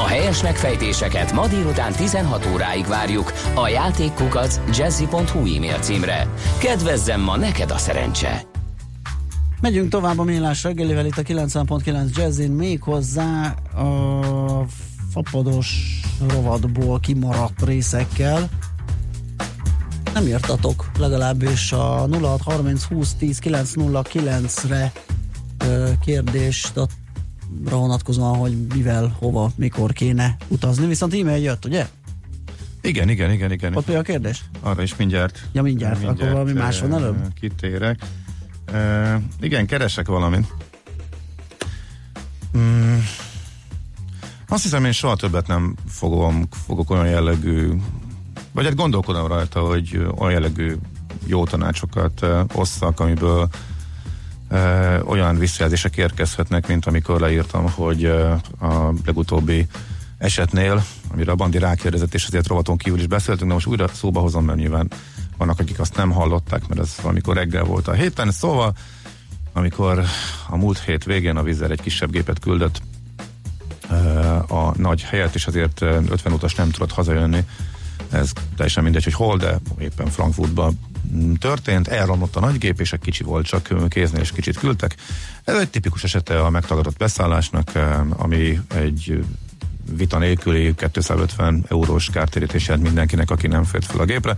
A 0.00 0.06
helyes 0.06 0.42
megfejtéseket 0.42 1.32
ma 1.32 1.46
délután 1.46 1.92
16 1.92 2.46
óráig 2.52 2.86
várjuk 2.86 3.32
a 3.54 3.68
játékkukac 3.68 4.60
jazzy.hu 4.76 5.54
e-mail 5.56 5.78
címre. 5.78 6.28
Kedvezzem 6.58 7.20
ma 7.20 7.36
neked 7.36 7.70
a 7.70 7.78
szerencse! 7.78 8.42
Megyünk 9.60 9.90
tovább 9.90 10.18
a 10.18 10.22
millás 10.22 10.62
reggelivel 10.62 11.06
itt 11.06 11.18
a 11.18 11.22
90.9 11.22 12.16
Jazzin, 12.16 12.50
méghozzá 12.50 13.54
a 13.74 14.64
fapados 15.10 16.00
rovadból 16.28 17.00
kimaradt 17.00 17.64
részekkel. 17.64 18.48
Nem 20.14 20.26
írtatok, 20.26 20.90
legalábbis 20.98 21.72
a 21.72 22.06
0630 22.10 22.84
20 22.84 23.14
10 23.14 23.38
909-re 23.42 24.92
kérdést 26.00 26.76
a 26.76 26.86
vonatkozóan, 27.64 28.36
hogy 28.36 28.56
mivel, 28.74 29.16
hova, 29.18 29.50
mikor 29.56 29.92
kéne 29.92 30.36
utazni. 30.48 30.86
Viszont 30.86 31.14
e-mail 31.14 31.42
jött, 31.42 31.64
ugye? 31.64 31.88
Igen, 32.82 33.08
igen, 33.08 33.30
igen, 33.30 33.52
igen. 33.52 33.76
Ott 33.76 33.86
mi 33.86 33.94
a 33.94 34.02
kérdés? 34.02 34.44
Arra 34.60 34.82
is 34.82 34.96
mindjárt. 34.96 35.48
Ja, 35.52 35.62
mindjárt, 35.62 35.94
mindjárt 35.94 36.20
akkor 36.20 36.32
valami 36.32 36.52
más 36.52 36.80
van 36.80 36.94
előbb? 36.94 37.32
Kitérek. 37.40 38.00
Uh, 38.72 39.22
igen, 39.40 39.66
keresek 39.66 40.06
valamit. 40.06 40.46
Mm, 42.58 42.98
azt 44.48 44.62
hiszem, 44.62 44.84
én 44.84 44.92
soha 44.92 45.16
többet 45.16 45.46
nem 45.46 45.74
fogom, 45.88 46.46
fogok 46.66 46.90
olyan 46.90 47.06
jellegű, 47.06 47.70
vagy 48.52 48.64
hát 48.64 48.74
gondolkodom 48.74 49.26
rajta, 49.26 49.60
hogy 49.60 50.06
olyan 50.18 50.32
jellegű 50.32 50.74
jó 51.26 51.44
tanácsokat 51.44 52.22
uh, 52.22 52.40
osszak, 52.54 53.00
amiből 53.00 53.48
olyan 55.04 55.38
visszajelzések 55.38 55.96
érkezhetnek, 55.96 56.68
mint 56.68 56.86
amikor 56.86 57.20
leírtam, 57.20 57.70
hogy 57.70 58.04
a 58.60 58.92
legutóbbi 59.04 59.66
esetnél, 60.18 60.84
amire 61.12 61.32
a 61.32 61.34
Bandi 61.34 61.58
rákérdezett, 61.58 62.14
és 62.14 62.26
ezért 62.26 62.46
rovaton 62.46 62.76
kívül 62.76 62.98
is 62.98 63.06
beszéltünk, 63.06 63.48
de 63.48 63.54
most 63.54 63.66
újra 63.66 63.88
szóba 63.88 64.20
hozom, 64.20 64.44
mert 64.44 64.58
nyilván 64.58 64.90
vannak, 65.36 65.58
akik 65.60 65.80
azt 65.80 65.96
nem 65.96 66.10
hallották, 66.10 66.68
mert 66.68 66.80
ez 66.80 66.94
valamikor 67.02 67.36
reggel 67.36 67.64
volt 67.64 67.88
a 67.88 67.92
héten. 67.92 68.30
Szóval, 68.30 68.72
amikor 69.52 70.04
a 70.48 70.56
múlt 70.56 70.78
hét 70.78 71.04
végén 71.04 71.36
a 71.36 71.42
vízzel 71.42 71.70
egy 71.70 71.80
kisebb 71.80 72.10
gépet 72.10 72.38
küldött 72.38 72.82
a 74.48 74.78
nagy 74.78 75.02
helyet, 75.02 75.34
és 75.34 75.46
azért 75.46 75.82
50 75.82 76.32
utas 76.32 76.54
nem 76.54 76.70
tudott 76.70 76.92
hazajönni, 76.92 77.44
ez 78.10 78.32
teljesen 78.56 78.82
mindegy, 78.82 79.04
hogy 79.04 79.12
hol, 79.12 79.36
de 79.36 79.58
éppen 79.78 80.06
Frankfurtban 80.06 80.78
történt, 81.38 81.88
elromlott 81.88 82.36
a 82.36 82.40
nagygép, 82.40 82.80
és 82.80 82.92
egy 82.92 83.00
kicsi 83.00 83.22
volt, 83.22 83.46
csak 83.46 83.88
kéznél 83.88 84.20
és 84.20 84.32
kicsit 84.32 84.58
küldtek. 84.58 84.96
Ez 85.44 85.56
egy 85.56 85.70
tipikus 85.70 86.04
esete 86.04 86.40
a 86.40 86.50
megtagadott 86.50 86.96
beszállásnak, 86.96 87.70
ami 88.16 88.60
egy 88.74 89.24
vita 89.96 90.18
nélküli 90.18 90.74
250 90.74 91.64
eurós 91.68 92.10
kártérítés 92.10 92.66
jelent 92.66 92.84
mindenkinek, 92.84 93.30
aki 93.30 93.46
nem 93.46 93.64
fért 93.64 93.84
fel 93.84 94.00
a 94.00 94.04
gépre. 94.04 94.36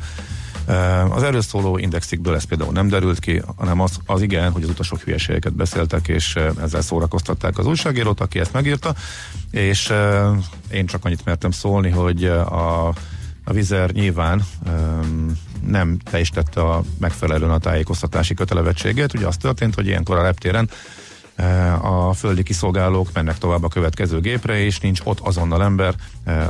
Az 1.11 1.23
erről 1.23 1.43
szóló 1.43 1.79
indexikből 1.79 2.35
ez 2.35 2.45
például 2.45 2.73
nem 2.73 2.89
derült 2.89 3.19
ki, 3.19 3.43
hanem 3.57 3.81
az, 3.81 3.99
az 4.07 4.23
igen, 4.23 4.51
hogy 4.51 4.63
az 4.63 4.69
utasok 4.69 5.01
hülyeségeket 5.01 5.55
beszéltek, 5.55 6.09
és 6.09 6.37
ezzel 6.63 6.83
szórakoztatták 6.83 7.59
az 7.59 7.67
újságírót, 7.67 8.21
aki 8.21 8.39
ezt 8.39 8.53
megírta, 8.53 8.95
és 9.51 9.93
én 10.71 10.87
csak 10.87 11.05
annyit 11.05 11.25
mertem 11.25 11.51
szólni, 11.51 11.91
hogy 11.91 12.25
a 12.25 12.93
a 13.45 13.53
Vizer 13.53 13.91
nyilván 13.91 14.43
um, 14.67 15.41
nem 15.67 15.99
teljesítette 15.99 16.61
a 16.61 16.83
megfelelően 16.99 17.51
a 17.51 17.59
tájékoztatási 17.59 18.35
kötelevettséget. 18.35 19.15
Ugye 19.15 19.27
az 19.27 19.37
történt, 19.37 19.75
hogy 19.75 19.87
ilyenkor 19.87 20.19
a 20.19 20.23
reptéren 20.23 20.71
a 21.81 22.13
földi 22.13 22.43
kiszolgálók 22.43 23.09
mennek 23.13 23.39
tovább 23.39 23.65
a 23.65 23.69
következő 23.69 24.21
gépre, 24.21 24.59
és 24.59 24.81
nincs 24.81 25.01
ott 25.05 25.21
azonnal 25.21 25.63
ember, 25.63 25.95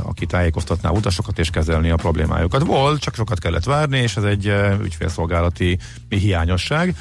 aki 0.01 0.25
tájékoztatná 0.25 0.89
utasokat 0.89 1.39
és 1.39 1.49
kezelni 1.49 1.89
a 1.89 1.95
problémájukat. 1.95 2.65
Volt, 2.65 3.01
csak 3.01 3.15
sokat 3.15 3.39
kellett 3.39 3.63
várni, 3.63 3.97
és 3.97 4.15
ez 4.17 4.23
egy 4.23 4.53
ügyfélszolgálati 4.81 5.77
hiányosság, 6.09 6.95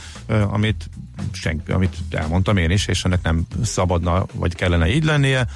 amit, 0.49 0.91
senki, 1.33 1.73
amit 1.73 1.97
elmondtam 2.11 2.57
én 2.57 2.71
is, 2.71 2.87
és 2.87 3.05
ennek 3.05 3.23
nem 3.23 3.47
szabadna, 3.63 4.27
vagy 4.33 4.55
kellene 4.55 4.89
így 4.89 5.05
lennie. 5.05 5.47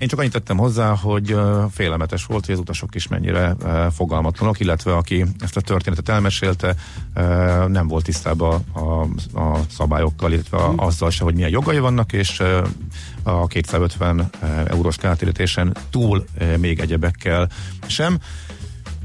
Én 0.00 0.08
csak 0.08 0.18
annyit 0.18 0.32
tettem 0.32 0.56
hozzá, 0.56 0.94
hogy 0.94 1.36
félelmetes 1.70 2.24
volt, 2.24 2.44
hogy 2.46 2.54
az 2.54 2.60
utasok 2.60 2.94
is 2.94 3.08
mennyire 3.08 3.56
fogalmatlanok, 3.94 4.60
illetve 4.60 4.96
aki 4.96 5.24
ezt 5.38 5.56
a 5.56 5.60
történetet 5.60 6.08
elmesélte, 6.08 6.74
nem 7.66 7.88
volt 7.88 8.04
tisztában 8.04 8.64
a, 8.72 8.80
a 9.40 9.60
szabályokkal, 9.76 10.32
illetve 10.32 10.56
a, 10.56 10.70
mhm. 10.70 10.80
azzal 10.80 11.10
se, 11.10 11.24
hogy 11.24 11.34
milyen 11.34 11.50
jogai 11.50 11.78
vannak, 11.78 12.12
és 12.12 12.42
a 13.22 13.46
250 13.46 14.30
eurós 14.64 14.96
kártérítésen 14.96 15.76
túl 15.90 16.24
még 16.58 16.80
egyebekkel 16.80 17.48
sem. 17.86 18.18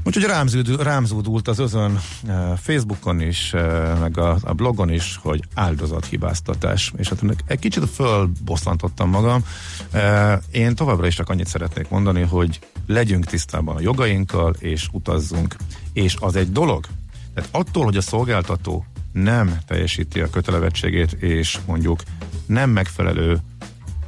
Úgyhogy 0.06 0.24
rám, 0.24 0.46
zúdult, 0.46 0.82
rám 0.82 1.04
zúdult 1.04 1.48
az 1.48 1.58
özön 1.58 2.00
uh, 2.24 2.56
Facebookon 2.56 3.20
is, 3.20 3.52
uh, 3.52 3.98
meg 3.98 4.18
a, 4.18 4.38
a 4.42 4.52
blogon 4.52 4.90
is, 4.90 5.18
hogy 5.22 5.42
áldozathibáztatás. 5.54 6.92
És 6.96 7.08
hát 7.08 7.22
egy 7.46 7.58
kicsit 7.58 7.90
fölbosszantottam 7.90 9.10
magam. 9.10 9.44
Uh, 9.92 10.32
én 10.50 10.74
továbbra 10.74 11.06
is 11.06 11.14
csak 11.14 11.28
annyit 11.28 11.46
szeretnék 11.46 11.88
mondani, 11.88 12.22
hogy 12.22 12.60
legyünk 12.86 13.24
tisztában 13.24 13.76
a 13.76 13.80
jogainkkal, 13.80 14.54
és 14.58 14.88
utazzunk. 14.92 15.56
És 15.92 16.16
az 16.20 16.36
egy 16.36 16.52
dolog. 16.52 16.86
Tehát 17.34 17.48
attól, 17.52 17.84
hogy 17.84 17.96
a 17.96 18.00
szolgáltató 18.00 18.84
nem 19.12 19.58
teljesíti 19.66 20.20
a 20.20 20.30
kötelevettségét, 20.30 21.12
és 21.12 21.58
mondjuk 21.66 22.02
nem 22.46 22.70
megfelelő 22.70 23.38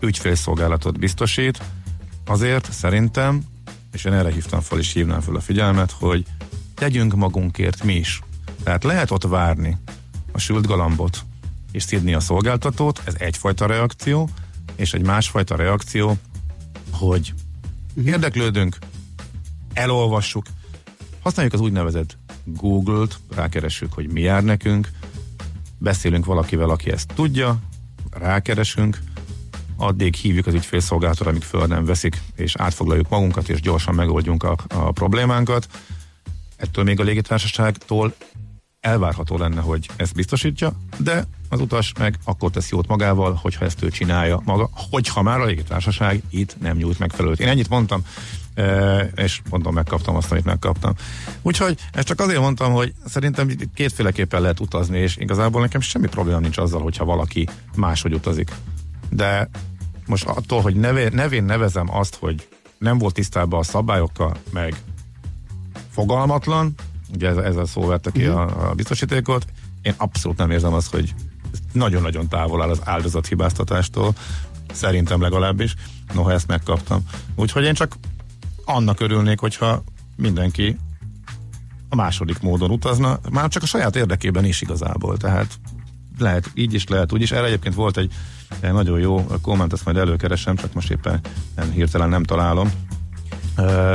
ügyfélszolgálatot 0.00 0.98
biztosít, 0.98 1.62
azért 2.26 2.72
szerintem 2.72 3.42
és 3.92 4.04
én 4.04 4.12
erre 4.12 4.32
hívtam 4.32 4.60
fel, 4.60 4.78
és 4.78 4.92
hívnám 4.92 5.20
fel 5.20 5.34
a 5.34 5.40
figyelmet, 5.40 5.90
hogy 5.90 6.24
tegyünk 6.74 7.14
magunkért 7.14 7.84
mi 7.84 7.94
is. 7.94 8.20
Tehát 8.62 8.84
lehet 8.84 9.10
ott 9.10 9.22
várni 9.22 9.76
a 10.32 10.38
sült 10.38 10.66
galambot 10.66 11.24
és 11.72 11.82
szidni 11.82 12.14
a 12.14 12.20
szolgáltatót, 12.20 13.02
ez 13.04 13.14
egyfajta 13.18 13.66
reakció, 13.66 14.28
és 14.76 14.94
egy 14.94 15.04
másfajta 15.04 15.56
reakció, 15.56 16.16
hogy 16.92 17.34
érdeklődünk, 18.04 18.76
elolvassuk, 19.72 20.46
használjuk 21.20 21.54
az 21.54 21.60
úgynevezett 21.60 22.16
Google-t, 22.44 23.18
rákeressük, 23.34 23.92
hogy 23.92 24.12
mi 24.12 24.20
jár 24.20 24.44
nekünk, 24.44 24.90
beszélünk 25.78 26.24
valakivel, 26.24 26.70
aki 26.70 26.90
ezt 26.90 27.12
tudja, 27.14 27.58
rákeresünk, 28.10 28.98
addig 29.78 30.14
hívjuk 30.14 30.46
az 30.46 30.54
ügyfélszolgálatot, 30.54 31.26
amíg 31.26 31.42
föl 31.42 31.66
nem 31.66 31.84
veszik, 31.84 32.20
és 32.36 32.56
átfoglaljuk 32.56 33.08
magunkat, 33.08 33.48
és 33.48 33.60
gyorsan 33.60 33.94
megoldjunk 33.94 34.42
a, 34.42 34.56
a 34.68 34.90
problémánkat. 34.90 35.68
Ettől 36.56 36.84
még 36.84 37.00
a 37.00 37.02
légitársaságtól 37.02 38.14
elvárható 38.80 39.36
lenne, 39.36 39.60
hogy 39.60 39.88
ezt 39.96 40.14
biztosítja, 40.14 40.72
de 40.98 41.24
az 41.48 41.60
utas 41.60 41.92
meg 41.98 42.18
akkor 42.24 42.50
tesz 42.50 42.70
jót 42.70 42.86
magával, 42.86 43.38
hogyha 43.42 43.64
ezt 43.64 43.82
ő 43.82 43.88
csinálja 43.90 44.40
maga, 44.44 44.70
hogyha 44.90 45.22
már 45.22 45.40
a 45.40 45.44
légitársaság 45.44 46.22
itt 46.30 46.56
nem 46.60 46.76
nyújt 46.76 46.98
megfelelőt. 46.98 47.40
Én 47.40 47.48
ennyit 47.48 47.68
mondtam, 47.68 48.02
e, 48.54 48.98
és 49.16 49.40
mondom, 49.50 49.74
megkaptam 49.74 50.16
azt, 50.16 50.30
amit 50.30 50.44
megkaptam. 50.44 50.94
Úgyhogy 51.42 51.78
ezt 51.92 52.06
csak 52.06 52.20
azért 52.20 52.40
mondtam, 52.40 52.72
hogy 52.72 52.92
szerintem 53.06 53.50
kétféleképpen 53.74 54.40
lehet 54.40 54.60
utazni, 54.60 54.98
és 54.98 55.16
igazából 55.16 55.60
nekem 55.60 55.80
semmi 55.80 56.08
probléma 56.08 56.38
nincs 56.38 56.58
azzal, 56.58 56.82
hogyha 56.82 57.04
valaki 57.04 57.48
máshogy 57.76 58.14
utazik 58.14 58.50
de 59.10 59.50
most 60.06 60.26
attól, 60.26 60.60
hogy 60.60 60.76
neve, 60.76 61.08
nevén 61.10 61.44
nevezem 61.44 61.94
azt, 61.94 62.16
hogy 62.16 62.48
nem 62.78 62.98
volt 62.98 63.14
tisztában 63.14 63.60
a 63.60 63.62
szabályokkal, 63.62 64.36
meg 64.52 64.82
fogalmatlan, 65.90 66.74
ugye 67.14 67.28
ezzel 67.28 67.66
szó 67.66 67.86
vette 67.86 68.10
ki 68.10 68.26
uh-huh. 68.26 68.40
a, 68.40 68.70
a 68.70 68.74
biztosítékot, 68.74 69.44
én 69.82 69.94
abszolút 69.96 70.38
nem 70.38 70.50
érzem 70.50 70.72
azt, 70.72 70.90
hogy 70.90 71.14
nagyon-nagyon 71.72 72.28
távol 72.28 72.62
áll 72.62 72.70
az 72.70 72.80
áldozathibáztatástól, 72.84 74.14
szerintem 74.72 75.20
legalábbis, 75.20 75.74
noha 76.14 76.32
ezt 76.32 76.46
megkaptam. 76.46 77.02
Úgyhogy 77.34 77.64
én 77.64 77.74
csak 77.74 77.96
annak 78.64 79.00
örülnék, 79.00 79.40
hogyha 79.40 79.82
mindenki 80.16 80.76
a 81.88 81.94
második 81.94 82.40
módon 82.40 82.70
utazna, 82.70 83.18
már 83.30 83.48
csak 83.48 83.62
a 83.62 83.66
saját 83.66 83.96
érdekében 83.96 84.44
is 84.44 84.60
igazából, 84.60 85.16
tehát 85.16 85.58
lehet 86.20 86.50
így 86.54 86.74
is, 86.74 86.86
lehet 86.86 87.12
úgy 87.12 87.22
is. 87.22 87.30
Erre 87.30 87.46
egyébként 87.46 87.74
volt 87.74 87.96
egy 87.96 88.12
nagyon 88.60 88.98
jó 88.98 89.26
komment, 89.42 89.72
ezt 89.72 89.84
majd 89.84 89.96
előkeresem, 89.96 90.56
csak 90.56 90.72
most 90.72 90.90
éppen 90.90 91.20
nem, 91.56 91.70
hirtelen 91.70 92.08
nem 92.08 92.22
találom. 92.22 92.72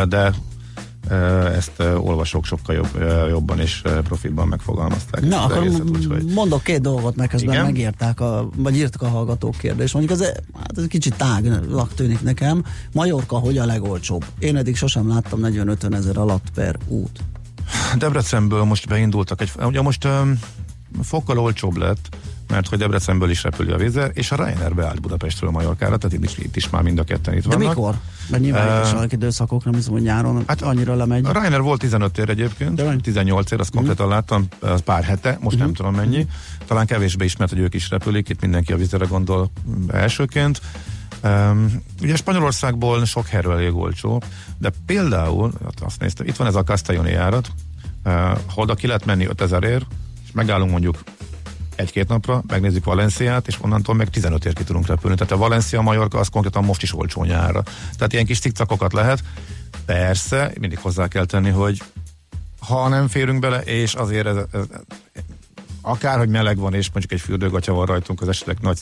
De 0.08 0.34
ezt 1.56 1.80
olvasók 1.80 2.46
sokkal 2.46 2.76
jobb, 2.76 3.04
jobban 3.30 3.60
és 3.60 3.82
profitban 4.04 4.48
megfogalmazták. 4.48 5.22
Na, 5.22 5.44
akkor 5.44 5.58
egészet, 5.58 5.90
úgyhogy... 5.90 6.26
mondok 6.26 6.64
két 6.64 6.82
dolgot, 6.82 7.16
meg 7.16 7.28
közben 7.28 7.66
megírták, 7.66 8.20
a, 8.20 8.50
vagy 8.56 8.76
írtak 8.76 9.02
a 9.02 9.08
hallgatók 9.08 9.58
kérdést. 9.58 9.94
Mondjuk 9.94 10.20
ez, 10.20 10.28
hát 10.58 10.78
ez 10.78 10.88
kicsit 10.88 11.16
tágnak 11.16 11.94
tűnik 11.94 12.22
nekem. 12.22 12.64
Majorka 12.94 13.38
hogy 13.38 13.58
a 13.58 13.66
legolcsóbb? 13.66 14.26
Én 14.40 14.56
eddig 14.56 14.76
sosem 14.76 15.08
láttam 15.08 15.40
40-50 15.44 15.94
ezer 15.94 16.18
alatt 16.18 16.50
per 16.54 16.78
út. 16.88 17.20
Debrecenből 17.98 18.64
most 18.64 18.88
beindultak 18.88 19.42
egy, 19.42 19.52
ugye 19.62 19.82
most 19.82 20.08
fokkal 21.02 21.40
olcsóbb 21.40 21.78
lett, 21.78 22.10
mert 22.48 22.68
hogy 22.68 22.78
Debrecenből 22.78 23.30
is 23.30 23.44
repüli 23.44 23.72
a 23.72 23.78
vízer, 23.78 24.12
és 24.14 24.32
a 24.32 24.36
Ryanair 24.36 24.74
beállt 24.74 25.02
Budapestről 25.02 25.50
Majorkára, 25.50 25.98
tehát 25.98 26.18
itt 26.18 26.24
is, 26.24 26.38
itt 26.38 26.56
is 26.56 26.70
már 26.70 26.82
mind 26.82 27.00
a 27.00 27.04
ketten 27.04 27.34
itt 27.34 27.48
De 27.48 27.56
vannak. 27.56 27.76
mikor? 27.76 27.96
Mert 28.30 28.44
nyilván 28.44 28.96
uh, 28.96 29.12
időszakok, 29.12 29.66
nem 29.66 29.74
hiszem, 29.74 29.92
hogy 29.92 30.02
nyáron 30.02 30.44
hát 30.48 30.62
annyira 30.62 30.96
lemegy. 30.96 31.26
A 31.26 31.32
Ryanair 31.32 31.62
volt 31.62 31.80
15 31.80 32.18
ér 32.18 32.30
egyébként, 32.30 32.76
De 32.76 32.96
18 32.96 33.52
ér, 33.52 33.60
azt 33.60 33.74
mm. 33.74 33.78
kompletan 33.78 34.08
láttam, 34.08 34.48
az 34.60 34.82
pár 34.82 35.04
hete, 35.04 35.38
most 35.42 35.56
mm. 35.56 35.60
nem 35.60 35.74
tudom 35.74 35.96
mennyi. 35.96 36.28
Talán 36.66 36.86
kevésbé 36.86 37.26
ismert, 37.26 37.52
hogy 37.52 37.60
ők 37.60 37.74
is 37.74 37.90
repülik, 37.90 38.30
itt 38.30 38.42
mindenki 38.42 38.74
a 38.74 38.78
vizere 38.78 39.06
gondol 39.06 39.52
elsőként. 39.88 40.62
Um, 41.24 41.84
ugye 42.02 42.16
Spanyolországból 42.16 43.06
sok 43.06 43.28
helyről 43.28 43.54
elég 43.54 43.76
olcsó, 43.76 44.22
de 44.58 44.72
például, 44.86 45.52
hát 45.64 45.82
azt 45.82 46.00
néztem, 46.00 46.28
itt 46.28 46.36
van 46.36 46.48
ez 46.48 46.56
a 46.56 46.64
Castelloni 46.64 47.12
járat, 47.12 47.48
uh, 48.06 48.38
oda 48.56 48.74
ki 48.74 48.88
lehet 48.88 49.06
menni 49.06 49.26
5000 49.26 49.64
ér, 49.64 49.86
megállunk 50.34 50.72
mondjuk 50.72 51.04
egy-két 51.76 52.08
napra, 52.08 52.44
megnézzük 52.48 52.86
Valenciát, 52.86 53.48
és 53.48 53.58
onnantól 53.62 53.96
meg 53.96 54.10
15 54.10 54.46
ér 54.46 54.54
ki 54.54 54.64
tudunk 54.64 54.88
repülni. 54.88 55.16
Tehát 55.16 55.34
a 55.34 55.38
Valencia, 55.38 55.82
Majorka 55.82 56.20
az 56.20 56.28
konkrétan 56.28 56.64
most 56.64 56.82
is 56.82 56.96
olcsó 56.96 57.24
nyára. 57.24 57.64
Tehát 57.98 58.14
ilyen 58.14 58.26
kis 58.26 58.40
cikcakokat 58.40 58.94
lehet. 58.94 59.24
Persze, 59.86 60.52
mindig 60.60 60.80
hozzá 60.80 61.08
kell 61.08 61.26
tenni, 61.26 61.50
hogy 61.50 61.82
ha 62.60 62.88
nem 62.88 63.08
férünk 63.08 63.40
bele, 63.40 63.60
és 63.60 63.94
azért 63.94 64.26
ez, 64.26 64.36
ez, 64.52 64.66
akárhogy 65.82 66.30
meleg 66.30 66.58
van, 66.58 66.74
és 66.74 66.90
mondjuk 66.92 67.12
egy 67.12 67.26
fürdőgatya 67.26 67.74
van 67.74 67.86
rajtunk 67.86 68.22
az 68.22 68.28
esetek 68.28 68.62
nagy, 68.62 68.80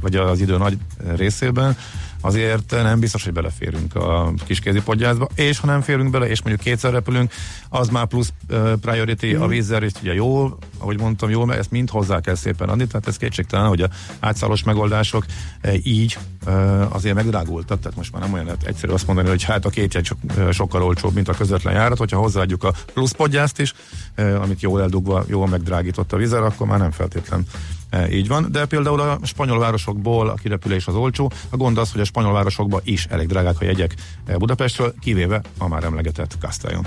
vagy 0.00 0.16
az 0.16 0.40
idő 0.40 0.56
nagy 0.56 0.78
részében, 1.16 1.76
azért 2.20 2.70
nem 2.70 3.00
biztos, 3.00 3.24
hogy 3.24 3.32
beleférünk 3.32 3.94
a 3.94 4.32
kiskézi 4.46 4.80
podgyászba, 4.80 5.28
és 5.34 5.58
ha 5.58 5.66
nem 5.66 5.80
férünk 5.80 6.10
bele, 6.10 6.28
és 6.28 6.42
mondjuk 6.42 6.64
kétszer 6.64 6.92
repülünk, 6.92 7.32
az 7.68 7.88
már 7.88 8.06
plusz 8.06 8.32
uh, 8.50 8.72
priority 8.72 9.36
mm. 9.36 9.40
a 9.40 9.46
vízzel, 9.46 9.82
és 9.82 9.92
ugye 10.02 10.14
jó, 10.14 10.58
ahogy 10.78 11.00
mondtam, 11.00 11.30
jó, 11.30 11.44
mert 11.44 11.58
ezt 11.58 11.70
mind 11.70 11.90
hozzá 11.90 12.20
kell 12.20 12.34
szépen 12.34 12.68
adni, 12.68 12.86
tehát 12.86 13.06
ez 13.06 13.16
kétségtelen, 13.16 13.68
hogy 13.68 13.80
a 13.80 13.88
átszállós 14.20 14.62
megoldások 14.62 15.24
e, 15.60 15.72
így 15.82 16.18
uh, 16.46 16.94
azért 16.94 17.14
megdrágultak, 17.14 17.80
tehát 17.80 17.96
most 17.96 18.12
már 18.12 18.22
nem 18.22 18.32
olyan 18.32 18.56
egyszerű 18.64 18.92
azt 18.92 19.06
mondani, 19.06 19.28
hogy 19.28 19.42
hát 19.42 19.64
a 19.64 19.70
két 19.70 19.94
jegy 19.94 20.04
sok, 20.04 20.18
uh, 20.36 20.50
sokkal 20.50 20.82
olcsóbb, 20.82 21.14
mint 21.14 21.28
a 21.28 21.34
közvetlen 21.34 21.74
járat, 21.74 21.98
hogyha 21.98 22.18
hozzáadjuk 22.18 22.64
a 22.64 22.72
plusz 22.92 23.12
podgyászt 23.12 23.60
is, 23.60 23.74
uh, 24.16 24.42
amit 24.42 24.62
jól 24.62 24.80
eldugva, 24.80 25.24
jól 25.28 25.46
megdrágított 25.46 26.12
a 26.12 26.16
vízer, 26.16 26.42
akkor 26.42 26.66
már 26.66 26.78
nem 26.78 26.90
feltétlen 26.90 27.46
E, 27.90 28.12
így 28.12 28.28
van, 28.28 28.48
de 28.50 28.66
például 28.66 29.00
a 29.00 29.18
spanyol 29.22 29.58
városokból 29.58 30.28
a 30.28 30.34
kirepülés 30.34 30.86
az 30.86 30.94
olcsó. 30.94 31.30
A 31.50 31.56
gond 31.56 31.78
az, 31.78 31.92
hogy 31.92 32.00
a 32.00 32.04
spanyol 32.04 32.32
városokban 32.32 32.80
is 32.84 33.04
elég 33.04 33.26
drágák 33.26 33.60
a 33.60 33.64
jegyek 33.64 33.94
e, 34.26 34.36
Budapestről, 34.36 34.94
kivéve 35.00 35.42
a 35.58 35.68
már 35.68 35.84
emlegetett 35.84 36.36
Castellon. 36.40 36.86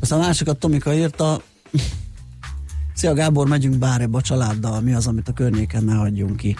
Aztán 0.00 0.18
a 0.18 0.22
másikat 0.22 0.58
Tomika 0.58 0.94
írta, 0.94 1.40
Szia 2.94 3.14
Gábor, 3.14 3.48
megyünk 3.48 3.76
bár 3.76 4.08
a 4.12 4.20
családdal, 4.20 4.80
mi 4.80 4.92
az, 4.92 5.06
amit 5.06 5.28
a 5.28 5.32
környéken 5.32 5.84
ne 5.84 5.94
hagyjunk 5.94 6.36
ki? 6.36 6.56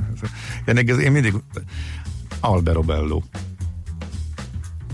én, 0.66 0.76
én 0.76 1.12
mindig 1.12 1.34
Albero 2.40 2.80
Bello. 2.80 3.20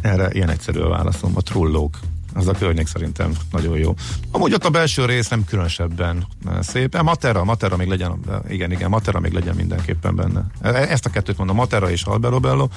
Erre 0.01 0.31
ilyen 0.33 0.49
egyszerű 0.49 0.79
a 0.79 0.89
válaszom, 0.89 1.33
a 1.35 1.41
trullók 1.41 1.99
az 2.35 2.49
a 2.49 2.53
környék 2.53 2.87
szerintem 2.87 3.33
nagyon 3.51 3.79
jó. 3.79 3.95
Amúgy 4.31 4.55
ott 4.55 4.65
a 4.65 4.71
belső 4.71 5.05
rész 5.05 5.29
nem 5.29 5.45
különösebben 5.45 6.27
szép. 6.61 6.95
A 6.95 7.03
Matera, 7.03 7.45
Matera 7.45 7.77
még 7.77 7.89
legyen, 7.89 8.21
igen, 8.49 8.73
igen, 8.73 8.91
Matera 8.91 9.21
még 9.21 9.33
legyen 9.33 9.55
mindenképpen 9.55 10.17
benne. 10.17 10.45
E, 10.61 10.69
ezt 10.69 11.07
a 11.07 11.11
kettőt 11.11 11.39
mondom, 11.39 11.57
Matera 11.57 11.91
és 11.91 12.03
Alberobello. 12.03 12.69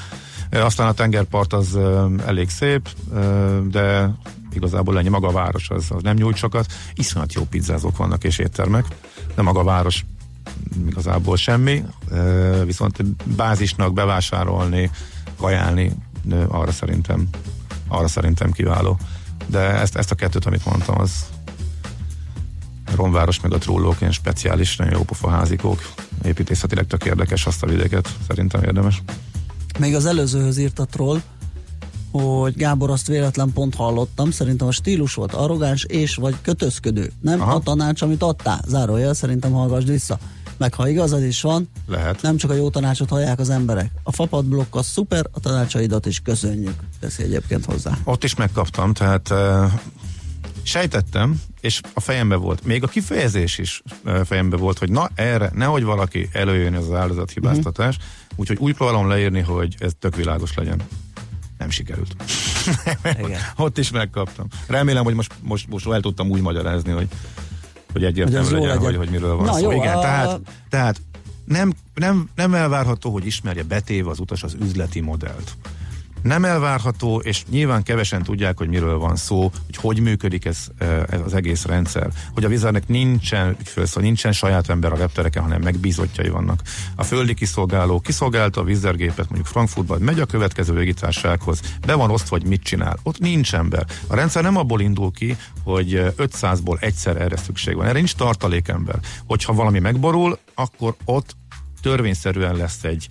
E, 0.49 0.66
aztán 0.66 0.88
a 0.88 0.93
tengerpart 0.93 1.53
az 1.53 1.78
elég 2.26 2.49
szép, 2.49 2.89
de 3.70 4.12
igazából 4.53 4.97
ennyi 4.97 5.10
maga 5.10 5.28
a 5.28 5.32
város 5.32 5.70
az, 5.70 5.86
az 5.89 6.01
nem 6.01 6.16
nyújt 6.16 6.36
sokat. 6.36 6.66
Iszonyat 6.93 7.34
jó 7.34 7.43
pizzázók 7.43 7.97
vannak 7.97 8.24
és 8.24 8.38
éttermek, 8.38 8.86
de 9.36 9.41
maga 9.41 9.60
a 9.60 9.64
város 9.64 10.06
igazából 10.89 11.38
semmi, 11.38 11.84
viszont 12.66 13.03
bázisnak 13.36 13.93
bevásárolni, 13.93 14.91
kajálni, 15.38 15.91
arra 16.47 16.72
szerintem 16.72 17.30
arra 17.88 18.08
szerintem 18.08 18.51
kiváló 18.51 18.99
de 19.47 19.59
ezt, 19.59 19.95
ezt 19.95 20.11
a 20.11 20.15
kettőt, 20.15 20.45
amit 20.45 20.65
mondtam, 20.65 20.99
az 20.99 21.11
Romváros 22.95 23.39
meg 23.39 23.53
a 23.53 23.57
Trullók, 23.57 23.95
ilyen 23.99 24.11
speciális, 24.11 24.75
nagyon 24.75 24.93
jó 24.93 25.03
pofa 25.03 25.29
házikók, 25.29 25.91
építészetileg 26.23 26.87
tök 26.87 27.05
érdekes 27.05 27.45
azt 27.45 27.63
a 27.63 27.67
vidéket, 27.67 28.09
szerintem 28.27 28.63
érdemes. 28.63 29.01
Még 29.79 29.95
az 29.95 30.05
előzőhöz 30.05 30.57
írt 30.57 30.79
a 30.79 30.85
troll, 30.85 31.21
hogy 32.11 32.55
Gábor 32.55 32.89
azt 32.89 33.07
véletlen 33.07 33.53
pont 33.53 33.75
hallottam, 33.75 34.31
szerintem 34.31 34.67
a 34.67 34.71
stílus 34.71 35.13
volt 35.13 35.33
arrogáns 35.33 35.83
és 35.83 36.15
vagy 36.15 36.35
kötözködő. 36.41 37.11
Nem 37.21 37.41
Aha. 37.41 37.53
a 37.53 37.59
tanács, 37.59 38.01
amit 38.01 38.23
adtál. 38.23 38.61
Zárójel, 38.67 39.13
szerintem 39.13 39.51
hallgassd 39.51 39.89
vissza 39.89 40.19
meg 40.58 40.74
ha 40.74 40.89
igazad 40.89 41.24
is 41.24 41.41
van, 41.41 41.70
Lehet. 41.88 42.22
nem 42.22 42.38
csak 42.38 42.49
a 42.49 42.53
jó 42.53 42.70
tanácsot 42.70 43.10
hallják 43.10 43.39
az 43.39 43.49
emberek. 43.49 43.91
A 44.03 44.12
fapad 44.12 44.45
blokk 44.45 44.76
az 44.76 44.86
szuper, 44.86 45.26
a 45.32 45.39
tanácsaidat 45.39 46.06
is 46.06 46.20
köszönjük, 46.20 46.76
teszi 46.99 47.24
egyébként 47.24 47.66
hozzá. 47.66 47.97
Ott 48.03 48.24
is 48.24 48.36
megkaptam, 48.36 48.93
tehát 48.93 49.30
uh, 49.30 49.72
sejtettem, 50.64 51.41
és 51.62 51.82
a 51.93 51.99
fejembe 51.99 52.36
volt, 52.36 52.66
még 52.66 52.84
a 52.84 52.88
kifejezés 52.88 53.58
is 53.58 53.82
fejembe 54.24 54.58
volt, 54.58 54.78
hogy 54.78 54.91
na 54.91 55.10
erre, 55.16 55.51
nehogy 55.53 55.84
valaki 55.84 56.30
előjön 56.32 56.74
az 56.74 56.91
áldozathibáztatás, 56.91 57.95
uh-huh. 57.95 58.12
úgyhogy 58.36 58.58
úgy 58.60 58.74
próbálom 58.74 59.08
leírni, 59.08 59.39
hogy 59.39 59.76
ez 59.80 59.91
tök 59.99 60.16
világos 60.16 60.53
legyen. 60.53 60.82
Nem 61.58 61.70
sikerült. 61.70 62.16
Ott 63.56 63.78
is 63.78 63.91
megkaptam. 63.91 64.47
Remélem, 64.68 65.03
hogy 65.03 65.14
most, 65.14 65.34
most, 65.41 65.68
most 65.68 65.88
el 65.88 66.01
tudtam 66.01 66.30
úgy 66.30 66.41
magyarázni, 66.41 66.91
hogy 66.91 67.08
hogy 67.95 68.03
egyértelmű 68.03 68.49
hogy 68.49 68.61
legyen. 68.61 68.77
Hogy, 68.77 68.95
hogy 68.95 69.09
miről 69.09 69.35
van 69.35 69.45
Na, 69.45 69.53
szó. 69.53 69.71
Jó, 69.71 69.71
Igen, 69.71 69.97
a... 69.97 69.99
tehát, 69.99 70.39
tehát 70.69 71.01
nem, 71.45 71.73
nem, 71.93 72.29
nem 72.35 72.53
elvárható, 72.53 73.11
hogy 73.11 73.25
ismerje 73.25 73.63
betéve 73.63 74.09
az 74.09 74.19
utas 74.19 74.43
az 74.43 74.55
üzleti 74.61 74.99
modellt 74.99 75.57
nem 76.26 76.45
elvárható, 76.45 77.19
és 77.19 77.43
nyilván 77.49 77.84
kevesen 77.84 78.23
tudják, 78.23 78.57
hogy 78.57 78.67
miről 78.67 78.97
van 78.97 79.15
szó, 79.15 79.51
hogy 79.65 79.76
hogy 79.76 79.99
működik 79.99 80.45
ez, 80.45 80.67
ez 81.09 81.19
az 81.26 81.34
egész 81.34 81.65
rendszer. 81.65 82.09
Hogy 82.34 82.43
a 82.43 82.47
vizernek 82.47 82.88
nincsen 82.88 83.55
ügyfélszó, 83.59 84.01
nincsen 84.01 84.32
saját 84.32 84.69
ember 84.69 84.91
a 84.91 84.95
reptereken, 84.95 85.43
hanem 85.43 85.61
megbízottjai 85.61 86.30
vannak. 86.30 86.61
A 86.95 87.03
földi 87.03 87.34
kiszolgáló 87.34 87.99
kiszolgálta 87.99 88.61
a 88.61 88.63
vizergépet 88.63 89.26
mondjuk 89.26 89.45
Frankfurtban, 89.45 90.01
megy 90.01 90.19
a 90.19 90.26
következő 90.26 90.73
légitársághoz, 90.73 91.61
be 91.86 91.93
van 91.93 92.11
osztva, 92.11 92.38
hogy 92.38 92.47
mit 92.47 92.63
csinál. 92.63 92.97
Ott 93.03 93.19
nincs 93.19 93.53
ember. 93.53 93.86
A 94.07 94.15
rendszer 94.15 94.43
nem 94.43 94.57
abból 94.57 94.82
indul 94.82 95.11
ki, 95.11 95.38
hogy 95.63 96.13
500-ból 96.17 96.82
egyszer 96.82 97.21
erre 97.21 97.38
szükség 97.38 97.76
van. 97.76 97.86
Erre 97.86 97.93
nincs 97.93 98.15
tartalékember. 98.15 98.99
Hogyha 99.28 99.53
valami 99.53 99.80
megborul, 99.80 100.39
akkor 100.53 100.95
ott 101.05 101.36
törvényszerűen 101.82 102.55
lesz 102.55 102.84
egy 102.84 103.07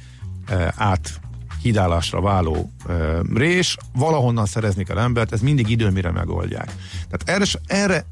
át 0.77 1.21
hidálásra 1.65 2.21
váló 2.21 2.73
ö, 2.87 3.21
rés, 3.35 3.77
valahonnan 3.95 4.47
szerezni 4.47 4.85
kell 4.85 4.99
embert, 4.99 5.33
ez 5.33 5.41
mindig 5.41 5.71
idő, 5.71 5.91
mire 5.91 6.11
megoldják. 6.11 6.75
Tehát 7.11 7.23
erre, 7.25 7.45
erre 7.67 8.07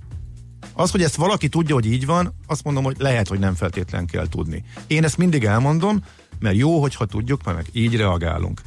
az, 0.72 0.90
hogy 0.90 1.02
ezt 1.02 1.14
valaki 1.14 1.48
tudja, 1.48 1.74
hogy 1.74 1.86
így 1.86 2.06
van, 2.06 2.34
azt 2.46 2.64
mondom, 2.64 2.84
hogy 2.84 2.96
lehet, 2.98 3.28
hogy 3.28 3.38
nem 3.38 3.54
feltétlen 3.54 4.06
kell 4.06 4.28
tudni. 4.28 4.64
Én 4.86 5.04
ezt 5.04 5.16
mindig 5.16 5.44
elmondom, 5.44 6.04
mert 6.38 6.56
jó, 6.56 6.80
hogyha 6.80 7.04
tudjuk, 7.04 7.44
mert 7.44 7.56
meg 7.56 7.66
így 7.72 7.96
reagálunk. 7.96 8.60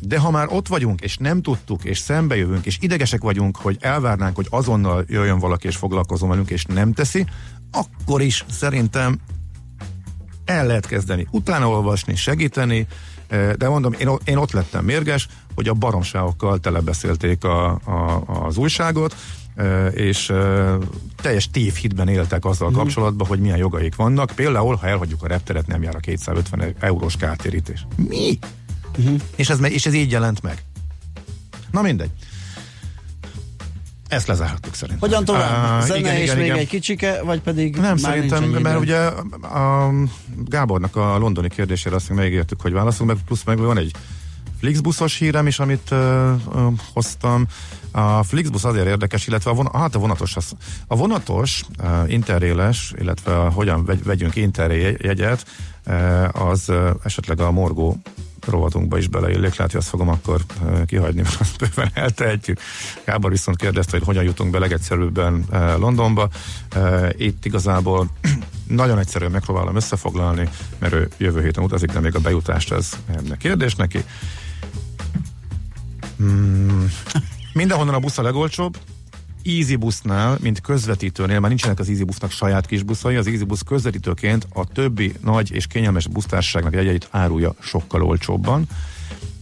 De 0.00 0.18
ha 0.18 0.30
már 0.30 0.46
ott 0.50 0.68
vagyunk, 0.68 1.00
és 1.00 1.16
nem 1.16 1.42
tudtuk, 1.42 1.84
és 1.84 1.98
szembe 1.98 2.36
jövünk, 2.36 2.66
és 2.66 2.78
idegesek 2.80 3.22
vagyunk, 3.22 3.56
hogy 3.56 3.76
elvárnánk, 3.80 4.36
hogy 4.36 4.46
azonnal 4.50 5.04
jöjjön 5.08 5.38
valaki, 5.38 5.66
és 5.66 5.76
foglalkozom 5.76 6.28
velünk, 6.28 6.50
és 6.50 6.64
nem 6.64 6.92
teszi, 6.92 7.26
akkor 7.72 8.22
is 8.22 8.44
szerintem 8.50 9.18
el 10.44 10.66
lehet 10.66 10.86
kezdeni 10.86 11.26
utána 11.30 11.68
olvasni, 11.68 12.16
segíteni, 12.16 12.86
de 13.56 13.68
mondom, 13.68 13.92
én, 13.98 14.08
én 14.24 14.36
ott 14.36 14.52
lettem 14.52 14.84
mérges, 14.84 15.28
hogy 15.54 15.68
a 15.68 15.74
baromságokkal 15.74 16.58
telebeszélték 16.58 17.44
a, 17.44 17.70
a, 17.70 18.22
az 18.26 18.56
újságot, 18.56 19.16
és 19.92 20.32
teljes 21.16 21.50
tévhitben 21.50 22.08
éltek 22.08 22.44
azzal 22.44 22.70
mm. 22.70 22.74
kapcsolatban, 22.74 23.26
hogy 23.26 23.40
milyen 23.40 23.56
jogaik 23.56 23.96
vannak. 23.96 24.32
Például, 24.34 24.74
ha 24.74 24.86
elhagyjuk 24.86 25.22
a 25.22 25.26
repteret, 25.26 25.66
nem 25.66 25.82
jár 25.82 25.94
a 25.94 25.98
250 25.98 26.74
eurós 26.78 27.16
kártérítés. 27.16 27.86
Mi? 27.96 28.38
Mm. 29.02 29.14
És, 29.36 29.50
ez, 29.50 29.62
és 29.62 29.86
ez 29.86 29.94
így 29.94 30.10
jelent 30.10 30.42
meg. 30.42 30.62
Na 31.70 31.82
mindegy. 31.82 32.10
Ezt 34.08 34.26
lezárhattuk 34.26 34.74
szerintem. 34.74 35.08
Hogyan 35.08 35.24
tovább? 35.24 35.80
Uh, 35.80 35.86
Zene 35.86 35.98
igen, 35.98 36.14
és 36.14 36.22
igen, 36.22 36.36
még 36.36 36.46
igen. 36.46 36.58
egy 36.58 36.68
kicsike, 36.68 37.22
vagy 37.22 37.40
pedig 37.40 37.76
Nem, 37.76 37.96
szerintem, 37.96 38.44
mert 38.44 38.78
ugye 38.78 38.98
a 39.42 39.92
Gábornak 40.44 40.96
a 40.96 41.18
londoni 41.18 41.48
kérdésére 41.48 41.94
azt 41.94 42.10
megígértük, 42.10 42.60
hogy 42.60 42.72
válaszolunk, 42.72 43.16
meg 43.16 43.24
plusz 43.26 43.44
meg 43.44 43.58
van 43.58 43.78
egy 43.78 43.92
Flixbuszos 44.58 45.18
hírem 45.18 45.46
is, 45.46 45.58
amit 45.58 45.90
uh, 45.90 45.98
uh, 46.54 46.72
hoztam. 46.92 47.46
A 47.90 48.22
Flixbus 48.22 48.64
azért 48.64 48.86
érdekes, 48.86 49.26
illetve 49.26 49.50
a, 49.50 49.54
von, 49.54 49.68
hát 49.72 49.94
a 49.94 49.98
vonatos, 49.98 50.36
az, 50.36 50.52
a 50.86 50.96
vonatos 50.96 51.62
uh, 51.82 52.12
interréles, 52.12 52.92
illetve 52.98 53.40
a, 53.40 53.50
hogyan 53.50 53.84
vegy, 53.84 54.04
vegyünk 54.04 54.36
interré 54.36 54.96
jegyet, 55.00 55.44
uh, 55.86 56.48
az 56.48 56.64
uh, 56.68 56.90
esetleg 57.04 57.40
a 57.40 57.50
morgó 57.50 58.00
rovatunkba 58.46 58.98
is 58.98 59.08
beleillik, 59.08 59.56
lehet, 59.56 59.72
hogy 59.72 59.80
azt 59.80 59.88
fogom 59.88 60.08
akkor 60.08 60.40
kihagyni, 60.86 61.20
mert 61.22 61.40
azt 61.40 61.58
bőven 61.58 61.90
eltehetjük. 61.94 62.60
Gábor 63.04 63.30
viszont 63.30 63.56
kérdezte, 63.56 63.96
hogy 63.96 64.06
hogyan 64.06 64.24
jutunk 64.24 64.50
be 64.50 64.58
legegyszerűbben 64.58 65.44
Londonba. 65.78 66.28
Itt 67.16 67.44
igazából 67.44 68.08
nagyon 68.66 68.98
egyszerűen 68.98 69.30
megpróbálom 69.30 69.76
összefoglalni, 69.76 70.48
mert 70.78 70.92
ő 70.92 71.08
jövő 71.16 71.42
héten 71.42 71.64
utazik, 71.64 71.90
de 71.90 72.00
még 72.00 72.14
a 72.14 72.20
bejutást 72.20 72.72
ez 72.72 72.90
kérdés 73.38 73.74
neki. 73.74 74.04
Hmm. 76.16 76.92
Mindenhonnan 77.52 77.94
a 77.94 77.98
busz 77.98 78.18
a 78.18 78.22
legolcsóbb, 78.22 78.76
EasyBusnál, 79.44 80.38
mint 80.40 80.60
közvetítőnél, 80.60 81.40
már 81.40 81.48
nincsenek 81.48 81.78
az 81.78 81.88
EasyBusnak 81.88 82.30
saját 82.30 82.66
kis 82.66 82.82
buszai, 82.82 83.16
az 83.16 83.26
EasyBus 83.26 83.62
közvetítőként 83.62 84.46
a 84.52 84.66
többi 84.66 85.14
nagy 85.24 85.52
és 85.52 85.66
kényelmes 85.66 86.06
busztársaságnak 86.06 86.74
jegyeit 86.74 87.08
árulja 87.10 87.54
sokkal 87.60 88.02
olcsóbban. 88.02 88.66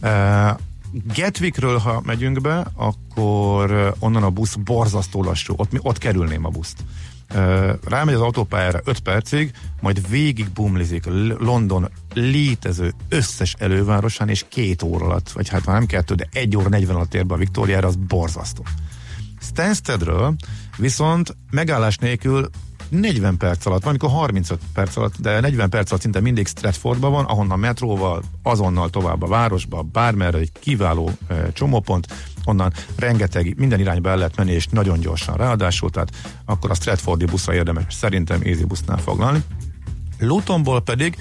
Uh, 0.01 0.49
Getwickről, 1.13 1.77
ha 1.77 2.01
megyünk 2.05 2.41
be, 2.41 2.65
akkor 2.75 3.93
onnan 3.99 4.23
a 4.23 4.29
busz 4.29 4.55
borzasztó 4.55 5.23
lassú, 5.23 5.53
ott, 5.57 5.71
ott 5.81 5.97
kerülném 5.97 6.45
a 6.45 6.49
buszt. 6.49 6.77
Uh, 7.35 7.69
rámegy 7.83 8.13
az 8.13 8.21
autópályára 8.21 8.81
5 8.83 8.99
percig, 8.99 9.51
majd 9.81 10.09
végig 10.09 10.49
bumlizik 10.49 11.05
London 11.39 11.89
létező 12.13 12.93
összes 13.09 13.55
elővárosán, 13.59 14.29
és 14.29 14.45
két 14.47 14.83
óra 14.83 15.05
alatt, 15.05 15.29
vagy 15.29 15.49
hát 15.49 15.65
már 15.65 15.75
nem 15.75 15.85
kettő, 15.85 16.15
de 16.15 16.27
egy 16.33 16.57
óra 16.57 16.69
40 16.69 16.95
alatt 16.95 17.13
ér 17.13 17.25
be 17.25 17.33
a 17.33 17.37
Viktóriára, 17.37 17.87
az 17.87 17.95
borzasztó. 17.95 18.63
Stanstedről 19.41 20.35
viszont 20.77 21.37
megállás 21.51 21.97
nélkül 21.97 22.49
40 22.89 23.37
perc 23.37 23.65
alatt, 23.65 23.81
van, 23.81 23.89
amikor 23.89 24.09
35 24.09 24.59
perc 24.73 24.97
alatt, 24.97 25.13
de 25.17 25.39
40 25.39 25.69
perc 25.69 25.89
alatt 25.91 26.01
szinte 26.01 26.19
mindig 26.19 26.47
Stratfordban 26.47 27.11
van, 27.11 27.25
ahonnan 27.25 27.59
metróval, 27.59 28.23
azonnal 28.43 28.89
tovább 28.89 29.21
a 29.21 29.27
városba, 29.27 29.81
bármerre 29.81 30.37
egy 30.37 30.51
kiváló 30.59 31.11
e, 31.27 31.51
csomópont, 31.51 32.07
onnan 32.45 32.73
rengeteg, 32.95 33.57
minden 33.57 33.79
irányba 33.79 34.09
el 34.09 34.17
lehet 34.17 34.35
menni, 34.35 34.51
és 34.51 34.67
nagyon 34.67 34.99
gyorsan 34.99 35.35
ráadásul, 35.35 35.89
tehát 35.89 36.09
akkor 36.45 36.71
a 36.71 36.73
Stratfordi 36.73 37.25
buszra 37.25 37.53
érdemes 37.53 37.93
szerintem 37.93 38.41
Easy 38.43 38.63
busznál 38.63 38.97
foglalni. 38.97 39.43
Lutonból 40.19 40.81
pedig 40.81 41.17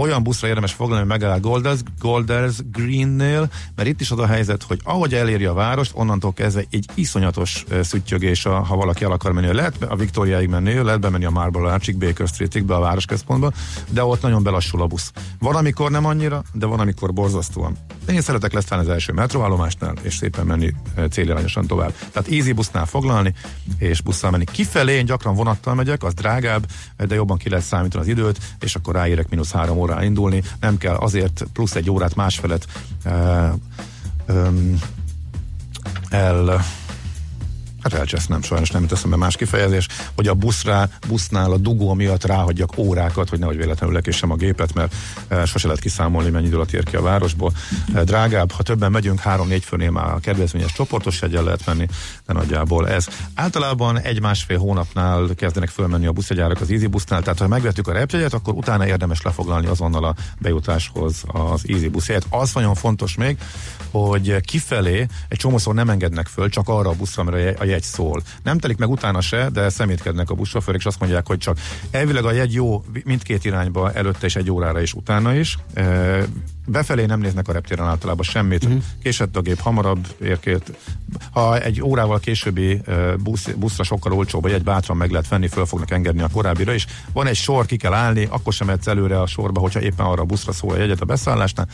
olyan 0.00 0.22
buszra 0.22 0.48
érdemes 0.48 0.72
foglalni, 0.72 1.08
hogy 1.08 1.18
megáll 1.18 1.40
Golders, 1.40 1.80
Golders 1.98 2.56
Green-nél, 2.72 3.50
mert 3.76 3.88
itt 3.88 4.00
is 4.00 4.10
az 4.10 4.18
a 4.18 4.26
helyzet, 4.26 4.62
hogy 4.62 4.80
ahogy 4.84 5.14
eléri 5.14 5.44
a 5.44 5.52
várost, 5.52 5.92
onnantól 5.94 6.32
kezdve 6.32 6.64
egy 6.70 6.86
iszonyatos 6.94 7.64
szüttyögés, 7.82 8.42
ha 8.42 8.76
valaki 8.76 9.04
el 9.04 9.12
akar 9.12 9.32
menni, 9.32 9.52
lehet 9.52 9.82
a 9.82 9.96
Viktóriáig 9.96 10.48
menni, 10.48 10.74
lehet 10.82 11.00
bemenni 11.00 11.24
a 11.24 11.30
Marble 11.30 11.72
Archig, 11.72 11.98
Baker 11.98 12.28
Streetig, 12.28 12.64
be 12.64 12.74
a 12.74 12.80
városközpontba, 12.80 13.52
de 13.90 14.04
ott 14.04 14.22
nagyon 14.22 14.42
belassul 14.42 14.82
a 14.82 14.86
busz. 14.86 15.12
Van, 15.38 15.56
amikor 15.56 15.90
nem 15.90 16.04
annyira, 16.04 16.42
de 16.52 16.66
van, 16.66 16.80
amikor 16.80 17.12
borzasztóan. 17.12 17.76
Én 18.12 18.20
szeretek 18.20 18.52
lesz 18.52 18.70
az 18.70 18.88
első 18.88 19.12
metróállomásnál, 19.12 19.94
és 20.02 20.16
szépen 20.16 20.46
menni 20.46 20.74
célirányosan 21.10 21.66
tovább. 21.66 21.92
Tehát 22.12 22.28
easy 22.30 22.52
busznál 22.52 22.86
foglalni, 22.86 23.34
és 23.78 24.00
busszal 24.02 24.30
menni. 24.30 24.44
Kifelé 24.44 24.94
én 24.94 25.04
gyakran 25.04 25.34
vonattal 25.34 25.74
megyek, 25.74 26.02
az 26.02 26.14
drágább, 26.14 26.66
de 26.96 27.14
jobban 27.14 27.36
ki 27.36 27.48
lehet 27.48 27.64
számítani 27.64 28.02
az 28.02 28.08
időt, 28.08 28.38
és 28.60 28.74
akkor 28.74 28.94
ráérek 28.94 29.28
mínusz 29.28 29.52
három 29.52 29.78
órán 29.78 30.02
indulni, 30.02 30.42
nem 30.60 30.78
kell 30.78 30.94
azért 30.94 31.44
plusz 31.52 31.74
egy 31.74 31.90
órát 31.90 32.14
másfelet 32.14 32.66
uh, 33.04 33.52
um, 34.28 34.78
el 36.10 36.64
hát 37.82 37.92
elcsesznem, 37.92 38.42
sajnos 38.42 38.70
nem 38.70 38.86
teszem 38.86 39.10
be 39.10 39.16
más 39.16 39.36
kifejezés, 39.36 39.86
hogy 40.14 40.28
a 40.28 40.34
buszra, 40.34 40.88
busznál 41.08 41.52
a 41.52 41.56
dugó 41.56 41.94
miatt 41.94 42.24
ráhagyjak 42.24 42.78
órákat, 42.78 43.28
hogy 43.28 43.38
nehogy 43.38 43.56
véletlenül 43.56 43.94
lekésem 43.94 44.30
a 44.30 44.34
gépet, 44.34 44.74
mert 44.74 44.94
e, 45.28 45.44
sose 45.44 45.66
lehet 45.66 45.82
kiszámolni, 45.82 46.30
mennyi 46.30 46.46
idő 46.46 46.56
alatt 46.56 46.72
ér 46.72 46.84
ki 46.84 46.96
a 46.96 47.02
városból. 47.02 47.52
E, 47.94 48.04
drágább, 48.04 48.50
ha 48.50 48.62
többen 48.62 48.90
megyünk, 48.90 49.20
három-négy 49.20 49.64
főnél 49.64 49.90
már 49.90 50.12
a 50.12 50.18
kedvezményes 50.18 50.72
csoportos 50.72 51.22
egyen 51.22 51.44
lehet 51.44 51.66
menni, 51.66 51.86
de 52.26 52.32
nagyjából 52.32 52.88
ez. 52.88 53.06
Általában 53.34 54.00
egy-másfél 54.00 54.58
hónapnál 54.58 55.28
kezdenek 55.36 55.68
fölmenni 55.68 56.06
a 56.06 56.12
buszjegyárak 56.12 56.60
az 56.60 56.70
Easy 56.70 56.86
busznál, 56.86 57.22
tehát 57.22 57.38
ha 57.38 57.48
megvettük 57.48 57.88
a 57.88 57.92
repjegyet, 57.92 58.32
akkor 58.32 58.54
utána 58.54 58.86
érdemes 58.86 59.22
lefoglalni 59.22 59.66
azonnal 59.66 60.04
a 60.04 60.14
bejutáshoz 60.38 61.22
az 61.26 61.62
Easy 61.66 61.88
buszjegyet. 61.88 62.26
Az 62.30 62.52
nagyon 62.52 62.74
fontos 62.74 63.14
még, 63.16 63.38
hogy 63.90 64.40
kifelé 64.40 65.06
egy 65.28 65.38
csomószor 65.38 65.74
nem 65.74 65.90
engednek 65.90 66.26
föl, 66.26 66.48
csak 66.48 66.68
arra 66.68 66.88
a 66.88 66.94
buszra, 66.94 67.22
amire 67.22 67.54
a 67.58 67.64
jegy 67.70 67.82
szól. 67.82 68.22
Nem 68.42 68.58
telik 68.58 68.76
meg 68.76 68.90
utána 68.90 69.20
se, 69.20 69.48
de 69.50 69.68
szemétkednek 69.68 70.30
a 70.30 70.34
buszsofőrök, 70.34 70.80
és 70.80 70.86
azt 70.86 71.00
mondják, 71.00 71.26
hogy 71.26 71.38
csak 71.38 71.58
elvileg 71.90 72.24
a 72.24 72.32
jegy 72.32 72.54
jó 72.54 72.84
mindkét 73.04 73.44
irányba, 73.44 73.92
előtte 73.92 74.26
és 74.26 74.36
egy 74.36 74.50
órára 74.50 74.80
is, 74.80 74.94
utána 74.94 75.34
is. 75.34 75.58
Befelé 76.70 77.04
nem 77.04 77.20
néznek 77.20 77.48
a 77.48 77.52
reptéren 77.52 77.86
általában 77.86 78.24
semmit. 78.24 78.64
Uh-huh. 78.64 78.82
Késett 79.02 79.36
a 79.36 79.40
gép, 79.40 79.58
hamarabb 79.58 80.06
érkét. 80.20 80.72
Ha 81.30 81.60
egy 81.60 81.82
órával 81.82 82.18
későbbi 82.18 82.82
busz, 83.18 83.48
buszra 83.56 83.84
sokkal 83.84 84.12
olcsóbb, 84.12 84.42
vagy 84.42 84.52
egy 84.52 84.62
bátran 84.62 84.96
meg 84.96 85.10
lehet 85.10 85.28
venni, 85.28 85.48
föl 85.48 85.66
fognak 85.66 85.90
engedni 85.90 86.22
a 86.22 86.28
korábbira 86.32 86.72
is. 86.72 86.86
Van 87.12 87.26
egy 87.26 87.36
sor, 87.36 87.66
ki 87.66 87.76
kell 87.76 87.92
állni, 87.92 88.28
akkor 88.30 88.52
sem 88.52 88.66
mehetsz 88.66 88.86
előre 88.86 89.20
a 89.20 89.26
sorba, 89.26 89.60
hogyha 89.60 89.80
éppen 89.80 90.06
arra 90.06 90.22
a 90.22 90.24
buszra 90.24 90.52
szól 90.52 90.74
a 90.74 90.78
jegyet 90.78 91.00
a 91.00 91.04
beszállásnál, 91.04 91.68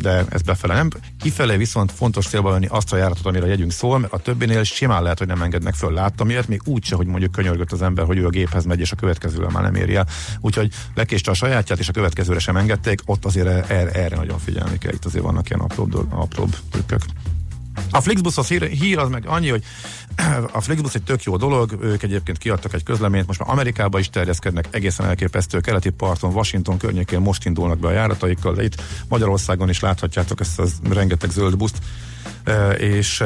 de 0.00 0.24
ez 0.28 0.42
befele 0.42 0.74
nem. 0.74 0.88
Kifele 1.20 1.56
viszont 1.56 1.92
fontos 1.92 2.26
célba 2.26 2.50
venni 2.50 2.66
azt 2.70 2.92
a 2.92 2.96
járatot, 2.96 3.26
amire 3.26 3.44
a 3.44 3.48
jegyünk 3.48 3.72
szól, 3.72 3.98
mert 3.98 4.12
a 4.12 4.18
többinél 4.18 4.62
simán 4.62 5.02
lehet, 5.02 5.18
hogy 5.18 5.26
nem 5.26 5.42
engednek 5.42 5.74
föl. 5.74 5.92
Láttam 5.92 6.30
ilyet, 6.30 6.48
még 6.48 6.60
úgy 6.64 6.84
se, 6.84 6.96
hogy 6.96 7.06
mondjuk 7.06 7.32
könyörgött 7.32 7.72
az 7.72 7.82
ember, 7.82 8.04
hogy 8.04 8.18
ő 8.18 8.26
a 8.26 8.30
géphez 8.30 8.64
megy, 8.64 8.80
és 8.80 8.92
a 8.92 8.96
következőre 8.96 9.50
már 9.50 9.62
nem 9.62 9.74
éri 9.74 9.94
el. 9.94 10.06
Úgyhogy 10.40 10.72
lekéste 10.94 11.30
a 11.30 11.34
sajátját, 11.34 11.78
és 11.78 11.88
a 11.88 11.92
következőre 11.92 12.38
sem 12.38 12.56
engedték, 12.56 13.00
ott 13.04 13.24
azért 13.24 13.70
erre, 13.70 13.90
erre 14.02 14.16
nagyon 14.16 14.38
figyelni 14.38 14.78
kell, 14.78 14.92
itt 14.92 15.04
azért 15.04 15.24
vannak 15.24 15.48
ilyen 15.48 15.60
apróbb, 15.60 16.06
apróbb 16.10 16.56
trükkök. 16.70 17.00
A 17.90 18.00
Flixbus 18.00 18.36
az 18.36 18.48
hír, 18.48 18.62
hír 18.62 18.98
az 18.98 19.08
meg 19.08 19.26
annyi, 19.26 19.48
hogy 19.48 19.64
a 20.52 20.60
Flixbus 20.60 20.94
egy 20.94 21.02
tök 21.02 21.22
jó 21.22 21.36
dolog, 21.36 21.78
ők 21.82 22.02
egyébként 22.02 22.38
kiadtak 22.38 22.74
egy 22.74 22.82
közleményt, 22.82 23.26
most 23.26 23.38
már 23.38 23.50
Amerikába 23.50 23.98
is 23.98 24.10
terjeszkednek, 24.10 24.68
egészen 24.70 25.06
elképesztő, 25.06 25.60
keleti 25.60 25.90
parton, 25.90 26.32
Washington 26.32 26.78
környékén 26.78 27.20
most 27.20 27.44
indulnak 27.44 27.78
be 27.78 27.88
a 27.88 27.92
járataikkal, 27.92 28.54
de 28.54 28.62
itt 28.64 28.82
Magyarországon 29.08 29.68
is 29.68 29.80
láthatjátok 29.80 30.40
ezt 30.40 30.58
az 30.58 30.72
rengeteg 30.90 31.30
zöld 31.30 31.56
buszt, 31.56 31.78
és 32.78 33.24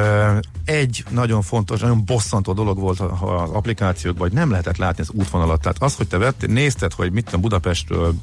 egy 0.64 1.04
nagyon 1.10 1.42
fontos, 1.42 1.80
nagyon 1.80 2.04
bosszantó 2.04 2.52
dolog 2.52 2.78
volt 2.78 3.00
az 3.00 3.50
applikációkban, 3.52 4.28
hogy 4.28 4.36
nem 4.36 4.50
lehetett 4.50 4.76
látni 4.76 5.02
az 5.02 5.10
útvonalat. 5.10 5.60
Tehát 5.60 5.82
az, 5.82 5.96
hogy 5.96 6.08
te 6.08 6.18
vettél, 6.18 6.52
nézted, 6.52 6.92
hogy 6.92 7.12
mit 7.12 7.24
tudom 7.24 7.40
Budapestről 7.40 8.14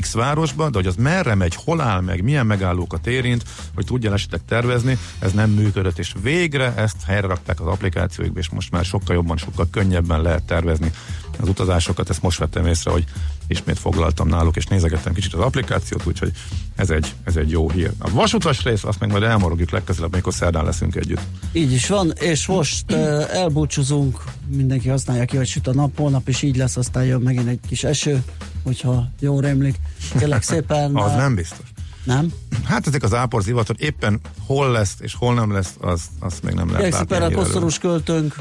X 0.00 0.12
városba, 0.12 0.70
de 0.70 0.78
hogy 0.78 0.86
az 0.86 0.96
merre 0.96 1.34
megy, 1.34 1.54
hol 1.54 1.80
áll 1.80 2.00
meg, 2.00 2.22
milyen 2.22 2.46
megállókat 2.46 3.06
érint, 3.06 3.44
hogy 3.74 3.84
tudjál 3.84 4.12
esetleg 4.12 4.40
tervezni, 4.48 4.98
ez 5.18 5.32
nem 5.32 5.50
működött, 5.50 5.98
és 5.98 6.14
végre 6.22 6.74
ezt 6.76 6.96
helyre 7.06 7.26
rakták 7.26 7.60
az 7.60 7.66
applikációikba, 7.66 8.38
és 8.38 8.48
most 8.48 8.70
már 8.70 8.84
sokkal 8.84 9.14
jobban, 9.14 9.36
sokkal 9.36 9.68
könnyebben 9.70 10.22
lehet 10.22 10.42
tervezni 10.42 10.92
az 11.40 11.48
utazásokat, 11.48 12.10
ezt 12.10 12.22
most 12.22 12.38
vettem 12.38 12.66
észre, 12.66 12.90
hogy 12.90 13.04
ismét 13.50 13.78
foglaltam 13.78 14.28
náluk, 14.28 14.56
és 14.56 14.66
nézegettem 14.66 15.12
kicsit 15.12 15.34
az 15.34 15.40
applikációt, 15.40 16.06
úgyhogy 16.06 16.32
ez 16.76 16.90
egy, 16.90 17.14
ez 17.24 17.36
egy 17.36 17.50
jó 17.50 17.70
hír. 17.70 17.90
A 17.98 18.10
vasutas 18.10 18.62
rész, 18.62 18.84
azt 18.84 19.00
meg 19.00 19.10
majd 19.10 19.22
elmorogjuk 19.22 19.70
legközelebb, 19.70 20.12
amikor 20.12 20.32
szerdán 20.32 20.64
leszünk 20.64 20.96
együtt. 20.96 21.20
Így 21.52 21.72
is 21.72 21.88
van, 21.88 22.12
és 22.20 22.46
most 22.46 22.92
elbúcsúzunk, 23.32 24.24
mindenki 24.48 24.88
használja 24.88 25.24
ki, 25.24 25.36
hogy 25.36 25.46
süt 25.46 25.66
a 25.66 25.74
nap, 25.74 25.96
holnap 25.96 26.28
is 26.28 26.42
így 26.42 26.56
lesz, 26.56 26.76
aztán 26.76 27.04
jön 27.04 27.20
megint 27.20 27.48
egy 27.48 27.60
kis 27.68 27.84
eső, 27.84 28.22
hogyha 28.62 29.08
jó 29.20 29.40
rémlik. 29.40 29.76
Kérlek 30.18 30.42
szépen. 30.42 30.96
az 31.06 31.14
nem 31.14 31.34
biztos. 31.34 31.66
Nem? 32.04 32.32
Hát 32.64 32.86
ezek 32.86 33.02
az 33.02 33.14
ápor 33.14 33.42
zivatar 33.42 33.76
éppen 33.78 34.20
hol 34.46 34.70
lesz 34.70 34.94
és 35.00 35.14
hol 35.14 35.34
nem 35.34 35.52
lesz, 35.52 35.74
az, 35.80 36.02
azt 36.18 36.42
még 36.42 36.54
nem 36.54 36.70
lehet 36.70 36.82
Kérlek 36.82 37.00
szépen 37.00 37.22
a 37.22 37.34
koszorús 37.34 37.78
költőnk 37.78 38.34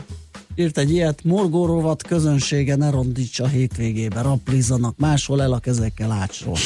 írt 0.59 0.77
egy 0.77 0.91
ilyet, 0.91 1.23
morgórovat 1.23 2.03
közönsége 2.03 2.75
ne 2.75 2.89
rondítsa 2.89 3.43
a 3.43 3.47
hétvégébe, 3.47 4.21
raplizzanak 4.21 4.97
máshol 4.97 5.41
el 5.41 5.51
a 5.53 5.59
kezekkel 5.59 6.11
ácsról. 6.11 6.57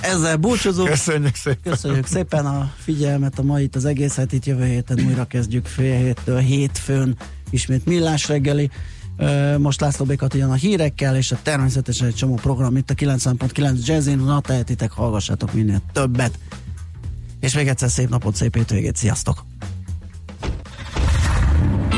Ezzel 0.00 0.36
búcsúzunk. 0.36 0.88
Köszönjük 0.88 1.34
szépen. 1.34 1.72
Köszönjük 1.72 2.06
szépen 2.06 2.46
a 2.46 2.72
figyelmet, 2.76 3.38
a 3.38 3.42
mait, 3.42 3.76
az 3.76 3.84
egész 3.84 4.16
hetit, 4.16 4.46
jövő 4.46 4.64
héten 4.64 5.00
újra 5.06 5.24
kezdjük 5.24 5.66
fél 5.66 5.96
héttől 5.96 6.38
hétfőn, 6.38 7.16
ismét 7.50 7.86
millás 7.86 8.28
reggeli. 8.28 8.70
Most 9.58 9.80
László 9.80 10.04
Békat 10.04 10.34
a 10.34 10.52
hírekkel, 10.52 11.16
és 11.16 11.32
a 11.32 11.38
természetesen 11.42 12.06
egy 12.06 12.14
csomó 12.14 12.34
program 12.34 12.76
itt 12.76 12.90
a 12.90 12.94
90.9 12.94 13.86
Jazzin, 13.86 14.18
na 14.18 14.40
tehetitek, 14.40 14.90
hallgassátok 14.90 15.52
minél 15.52 15.82
többet. 15.92 16.38
És 17.40 17.54
még 17.54 17.68
egyszer 17.68 17.90
szép 17.90 18.08
napot, 18.08 18.34
szép 18.34 18.54
hétvégét, 18.54 18.96
sziasztok! 18.96 19.44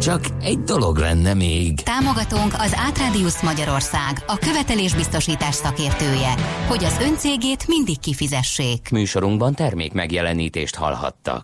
Csak 0.00 0.24
egy 0.40 0.58
dolog 0.58 0.96
lenne 0.96 1.34
még. 1.34 1.80
Támogatónk 1.80 2.52
az 2.58 2.74
Átrádiusz 2.76 3.42
Magyarország, 3.42 4.22
a 4.26 4.38
követelésbiztosítás 4.38 5.54
szakértője, 5.54 6.34
hogy 6.68 6.84
az 6.84 6.98
öncégét 7.00 7.66
mindig 7.66 8.00
kifizessék. 8.00 8.90
Műsorunkban 8.90 9.54
termék 9.54 9.92
megjelenítést 9.92 10.74
hallhattak. 10.74 11.36